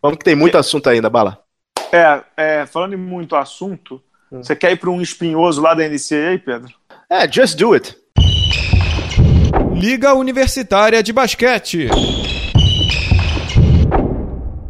[0.00, 1.44] Vamos que tem muito assunto ainda, Bala.
[1.92, 4.42] É, é falando em muito assunto, hum.
[4.42, 6.72] você quer ir para um espinhoso lá da NCAA, Pedro?
[7.10, 7.96] É, just do it.
[9.74, 11.88] Liga Universitária de Basquete.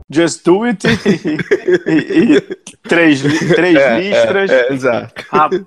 [0.08, 2.40] Just Do It e, e, e
[2.88, 4.50] três, três é, listras.
[4.50, 5.14] É, é, exato.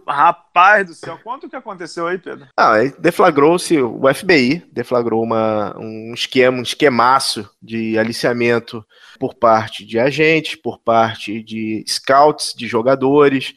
[0.08, 2.48] Rapaz do céu, quanto que aconteceu aí, Pedro?
[2.56, 8.86] Ah, deflagrou-se, o FBI deflagrou uma, um esquema, um esquemaço de aliciamento
[9.20, 13.54] por parte de agentes, por parte de scouts, de jogadores,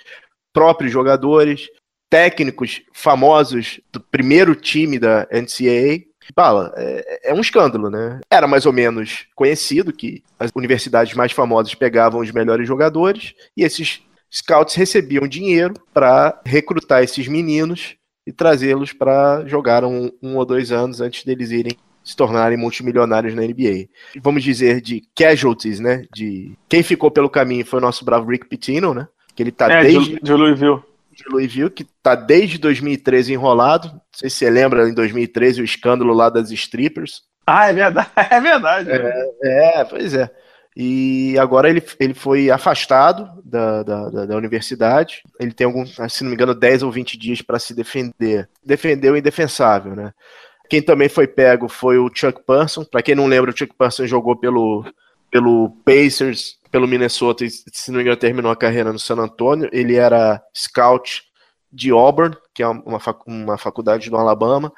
[0.52, 1.68] próprios jogadores,
[2.10, 8.20] técnicos famosos do primeiro time da NCAA, Bala, é, é, um escândalo, né?
[8.30, 13.64] Era mais ou menos conhecido que as universidades mais famosas pegavam os melhores jogadores e
[13.64, 17.96] esses scouts recebiam dinheiro para recrutar esses meninos
[18.26, 23.34] e trazê-los para jogar um, um, ou dois anos antes deles irem se tornarem multimilionários
[23.34, 23.88] na NBA.
[24.20, 26.04] Vamos dizer de casualties, né?
[26.12, 29.06] De quem ficou pelo caminho foi o nosso bravo Rick Pitino, né?
[29.34, 33.88] Que ele tá é, desde de Louisville de Louisville, que está desde 2013 enrolado.
[33.88, 37.22] Não sei se você lembra em 2013 o escândalo lá das strippers.
[37.46, 38.10] Ah, é verdade.
[38.30, 38.90] É verdade.
[38.90, 40.30] É, é pois é.
[40.74, 45.22] E agora ele, ele foi afastado da, da, da, da universidade.
[45.38, 48.48] Ele tem algum, se não me engano, 10 ou 20 dias para se defender.
[48.64, 50.14] Defendeu o indefensável, né?
[50.70, 52.84] Quem também foi pego foi o Chuck Person.
[52.84, 54.86] Para quem não lembra, o Chuck Person jogou pelo,
[55.30, 59.68] pelo Pacers, pelo Minnesota, e se não me engano, terminou a carreira no San Antonio.
[59.70, 61.22] Ele era scout
[61.70, 64.72] de Auburn, que é uma, fac uma faculdade no Alabama,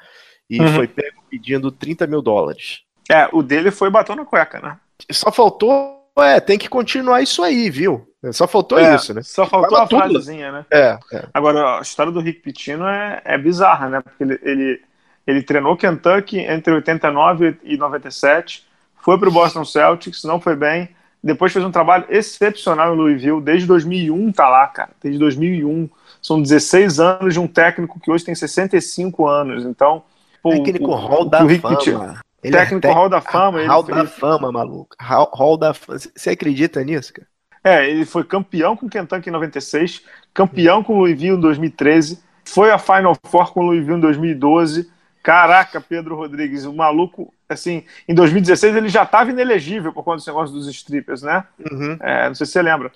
[0.49, 0.75] e uhum.
[0.75, 2.81] foi pego pedindo 30 mil dólares.
[3.09, 4.77] É, o dele foi batom na cueca, né?
[5.09, 8.05] Só faltou, é, tem que continuar isso aí, viu?
[8.33, 9.21] Só faltou é, isso, né?
[9.23, 10.65] Só faltou a frasezinha, né?
[10.71, 14.01] É, é, Agora, a história do Rick Pitino é, é bizarra, né?
[14.01, 14.81] Porque ele, ele,
[15.25, 18.65] ele treinou Kentucky entre 89 e 97,
[18.97, 20.89] foi pro Boston Celtics, não foi bem,
[21.25, 25.89] depois fez um trabalho excepcional em Louisville, desde 2001 tá lá, cara, desde 2001
[26.21, 29.65] são 16 anos de um técnico que hoje tem 65 anos.
[29.65, 30.03] Então,
[30.43, 32.21] pô, técnico o, Hall da Fama.
[32.43, 33.65] Ele técnico é Hall da Fama.
[33.65, 34.07] Hall da ele...
[34.07, 34.95] Fama, maluco.
[34.99, 35.97] Hall, Hall da Fama.
[35.97, 37.27] Você acredita nisso, cara?
[37.63, 42.69] É, ele foi campeão com Kentucky em 96, campeão com o Louisville em 2013, foi
[42.69, 44.91] a Final Four com o Louisville em 2012.
[45.25, 50.27] Caraca, Pedro Rodrigues, o maluco, assim, em 2016 ele já estava inelegível por conta desse
[50.27, 51.43] negócio dos strippers, né?
[51.71, 51.97] Uhum.
[51.99, 52.91] É, não sei se você lembra.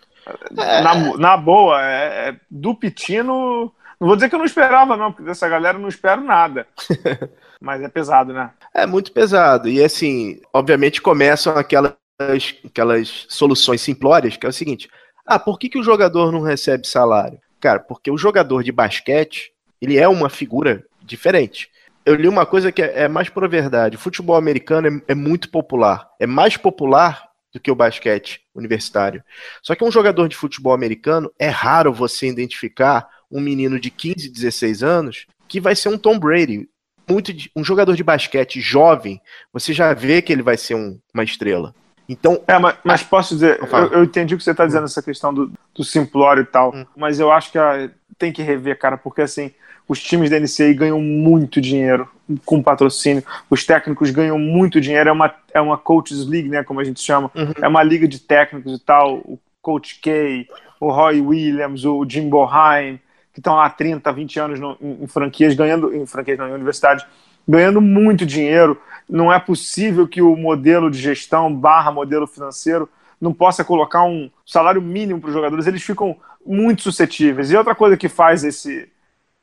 [0.55, 0.81] É...
[0.83, 3.73] Na, na boa, é, é, do Pitino.
[3.99, 6.67] Não vou dizer que eu não esperava, não, porque dessa galera eu não espero nada.
[7.59, 8.51] Mas é pesado, né?
[8.75, 9.67] É muito pesado.
[9.67, 11.95] E assim, obviamente começam aquelas,
[12.63, 14.87] aquelas soluções simplórias, que é o seguinte:
[15.25, 17.39] ah, por que, que o jogador não recebe salário?
[17.59, 19.51] Cara, porque o jogador de basquete,
[19.81, 21.71] ele é uma figura diferente.
[22.05, 23.95] Eu li uma coisa que é, é mais por verdade.
[23.95, 26.09] O futebol americano é, é muito popular.
[26.19, 29.23] É mais popular do que o basquete universitário.
[29.61, 34.29] Só que um jogador de futebol americano é raro você identificar um menino de 15,
[34.29, 36.69] 16 anos que vai ser um Tom Brady.
[37.09, 39.19] Muito de, um jogador de basquete jovem,
[39.51, 41.73] você já vê que ele vai ser um, uma estrela.
[42.07, 45.01] Então, é, mas, mas posso dizer, eu, eu, entendi o que você está dizendo, essa
[45.01, 46.85] questão do, do simplório e tal, hum.
[46.95, 49.51] mas eu acho que a, tem que rever, cara, porque assim,
[49.89, 52.07] os times da NCAA ganham muito dinheiro
[52.45, 56.79] com patrocínio, os técnicos ganham muito dinheiro, é uma, é uma coaches league, né, como
[56.79, 57.51] a gente chama, uhum.
[57.59, 60.47] é uma liga de técnicos e tal, o Coach K,
[60.79, 62.99] o Roy Williams, o Jim Boheim,
[63.33, 66.53] que estão há 30, 20 anos no, em, em, franquias, ganhando, em franquias não, em
[66.53, 67.03] universidade,
[67.47, 68.79] ganhando muito dinheiro,
[69.09, 72.87] não é possível que o modelo de gestão barra modelo financeiro
[73.19, 76.15] não possa colocar um salário mínimo para os jogadores, eles ficam
[76.45, 77.49] muito suscetíveis.
[77.49, 78.87] E outra coisa que faz esse,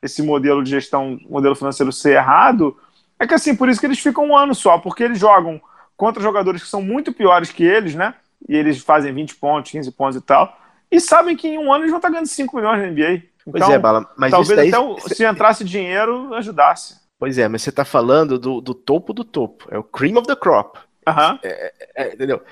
[0.02, 2.76] esse modelo de gestão, modelo financeiro ser errado,
[3.18, 5.60] é que assim, por isso que eles ficam um ano só, porque eles jogam
[5.96, 8.14] contra jogadores que são muito piores que eles, né?
[8.48, 10.56] E eles fazem 20 pontos, 15 pontos e tal,
[10.90, 13.22] e sabem que em um ano eles vão estar ganhando 5 milhões na NBA.
[13.46, 16.96] Então, pois é, Bala, mas talvez daí, até se entrasse dinheiro, ajudasse.
[17.18, 20.26] Pois é, mas você está falando do, do, topo do topo, é o cream of
[20.26, 20.78] the crop.
[21.08, 21.38] Uhum.
[21.42, 22.42] É, é, entendeu?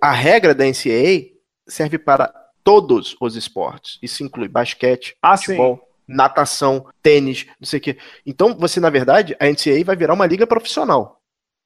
[0.00, 1.34] A regra da NCAA
[1.66, 3.98] serve para todos os esportes.
[4.02, 7.98] Isso inclui basquete, ah, futebol, sim natação, tênis, não sei o quê.
[8.24, 11.20] Então, você, na verdade, a NCAA vai virar uma liga profissional.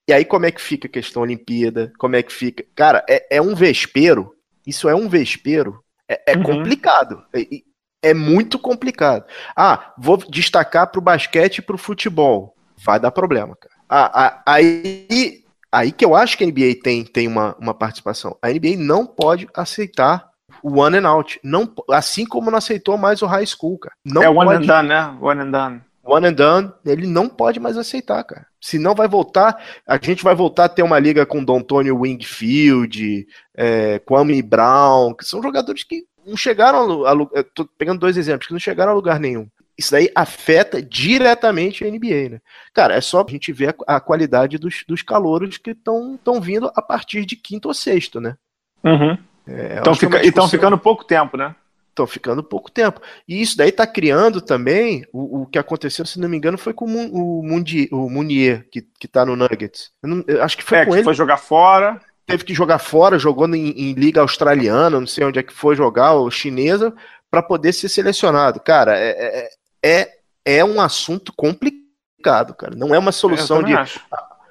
[0.09, 1.93] E aí, como é que fica a questão Olimpíada?
[1.97, 2.65] Como é que fica?
[2.75, 4.35] Cara, é, é um vespeiro.
[4.67, 5.83] Isso é um vespeiro.
[6.09, 6.43] É, é uhum.
[6.43, 7.25] complicado.
[7.33, 9.25] É, é, muito complicado.
[9.57, 12.57] Ah, vou destacar para o basquete e para o futebol.
[12.85, 13.75] Vai dar problema, cara.
[13.89, 18.37] Ah, ah, aí, aí que eu acho que a NBA tem, tem uma, uma participação.
[18.43, 20.32] A NBA não pode aceitar
[20.63, 21.41] o one and out.
[21.43, 23.95] Não, assim como não aceitou mais o high school, cara.
[24.05, 24.65] Não é one pode...
[24.65, 25.17] and done, né?
[25.21, 25.81] One and done.
[26.05, 28.47] One and done, ele não pode mais aceitar, cara.
[28.61, 33.27] Se não vai voltar, a gente vai voltar a ter uma liga com D'Antoni Wingfield,
[33.55, 38.47] é, Kwame Brown, que são jogadores que não chegaram a, a, tô pegando dois exemplos,
[38.49, 39.47] que não chegaram a lugar nenhum.
[39.79, 42.41] Isso daí afeta diretamente a NBA, né?
[42.75, 46.71] Cara, é só a gente ver a, a qualidade dos, dos calouros que estão vindo
[46.75, 48.37] a partir de quinto ou sexto, né?
[48.85, 49.17] Uhum.
[49.47, 51.55] É, então fica, estão ficando pouco tempo, né?
[51.91, 53.03] Estão ficando pouco tempo.
[53.29, 56.73] E isso daí está criando também o, o, que aconteceu, se não me engano, foi
[56.73, 59.91] com o, Mundi, o Munier, que, que tá no Nuggets.
[60.03, 61.05] Eu, não, eu acho que foi é, com que ele.
[61.05, 62.01] Foi jogar fora.
[62.25, 65.77] Teve que jogar fora, jogou em, em liga australiana, não sei onde é que foi
[65.77, 66.95] jogar, ou chinesa,
[67.31, 68.61] para poder ser selecionado.
[68.61, 69.51] Cara, é, é,
[69.83, 70.13] é,
[70.45, 72.75] é um assunto complicado, cara.
[72.75, 73.75] Não é uma solução de.
[73.75, 73.87] Ah,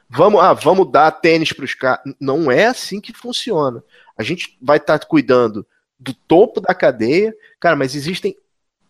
[0.09, 2.01] vamos, ah, vamos dar tênis para os caras.
[2.19, 3.81] Não é assim que funciona.
[4.17, 5.65] A gente vai estar tá cuidando
[5.99, 8.35] do topo da cadeia, cara, mas existem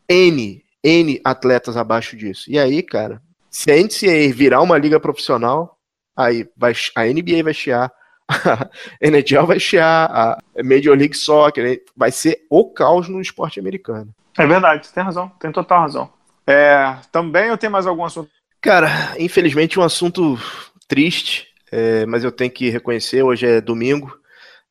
[0.08, 2.50] N, N atletas abaixo disso.
[2.50, 5.78] E aí, cara, se a NCAA virar uma liga profissional,
[6.16, 7.92] aí vai, a NBA vai chiar,
[8.30, 8.70] a
[9.02, 14.14] NHL vai chiar, a Major League Soccer, vai ser o caos no esporte americano.
[14.38, 16.14] É verdade, tem razão, tem total razão.
[16.48, 18.30] É, também eu tenho mais algum assunto?
[18.62, 20.40] Cara, infelizmente um assunto
[20.88, 24.18] triste, é, mas eu tenho que reconhecer, hoje é domingo,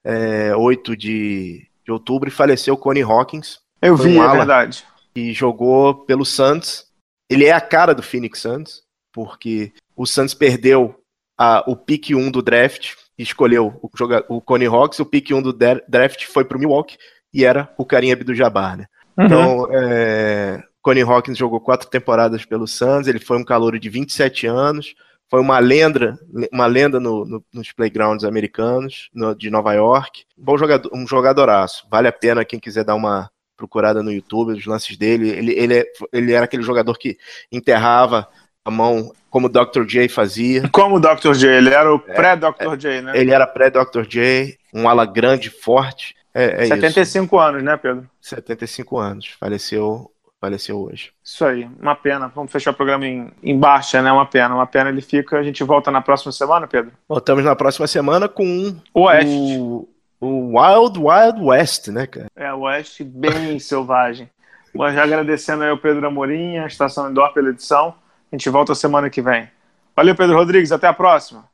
[0.04, 3.58] é, 8 de, de outubro e faleceu Connie Hawkins.
[3.82, 4.84] Eu vi, um é verdade.
[5.14, 6.86] que jogou pelo Suns.
[7.30, 8.82] Ele é a cara do Phoenix Suns,
[9.12, 10.94] porque o Suns perdeu
[11.38, 15.30] a- o pick 1 do draft e escolheu o, joga- o Connie Hawks, o pick
[15.30, 16.98] 1 do draft foi pro Milwaukee
[17.32, 18.86] e era o Karim Abdul-Jabbar, né?
[19.16, 19.24] Uhum.
[19.26, 24.46] Então, é, Connie Hawkins jogou quatro temporadas pelo Suns, ele foi um calouro de 27
[24.46, 24.94] anos,
[25.30, 26.18] foi uma lenda,
[26.52, 30.24] uma lenda no- no- nos playgrounds americanos no- de Nova York.
[30.36, 31.86] Bom jogador, um jogadoraço.
[31.90, 35.28] Vale a pena quem quiser dar uma procurada no YouTube, os lances dele.
[35.30, 37.16] Ele, ele, é- ele era aquele jogador que
[37.52, 38.26] enterrava
[38.64, 39.84] a mão como o Dr.
[39.86, 40.62] J fazia.
[40.72, 41.32] Como o Dr.
[41.34, 42.76] J, ele era o pré-Dr.
[42.76, 43.12] J, né?
[43.14, 44.02] Ele era pré-Dr.
[44.08, 46.14] J, um ala grande, forte.
[46.34, 46.74] É, é isso.
[46.74, 48.08] 75 anos, né, Pedro?
[48.20, 49.28] 75 anos.
[49.38, 50.10] Faleceu,
[50.40, 51.12] faleceu hoje.
[51.22, 52.28] Isso aí, uma pena.
[52.34, 54.10] Vamos fechar o programa em, em baixa, né?
[54.10, 54.88] Uma pena, uma pena.
[54.88, 55.38] Ele fica.
[55.38, 56.92] A gente volta na próxima semana, Pedro?
[57.08, 59.58] Voltamos na próxima semana com O Oeste.
[59.58, 59.88] o,
[60.20, 62.26] o Wild Wild West, né, cara?
[62.34, 64.28] É, o Oeste bem selvagem.
[64.74, 67.94] Mas já agradecendo aí ao Pedro Amorim, a Estação Indoor pela edição.
[68.30, 69.48] A gente volta semana que vem.
[69.96, 70.72] Valeu, Pedro Rodrigues.
[70.72, 71.44] Até a próxima.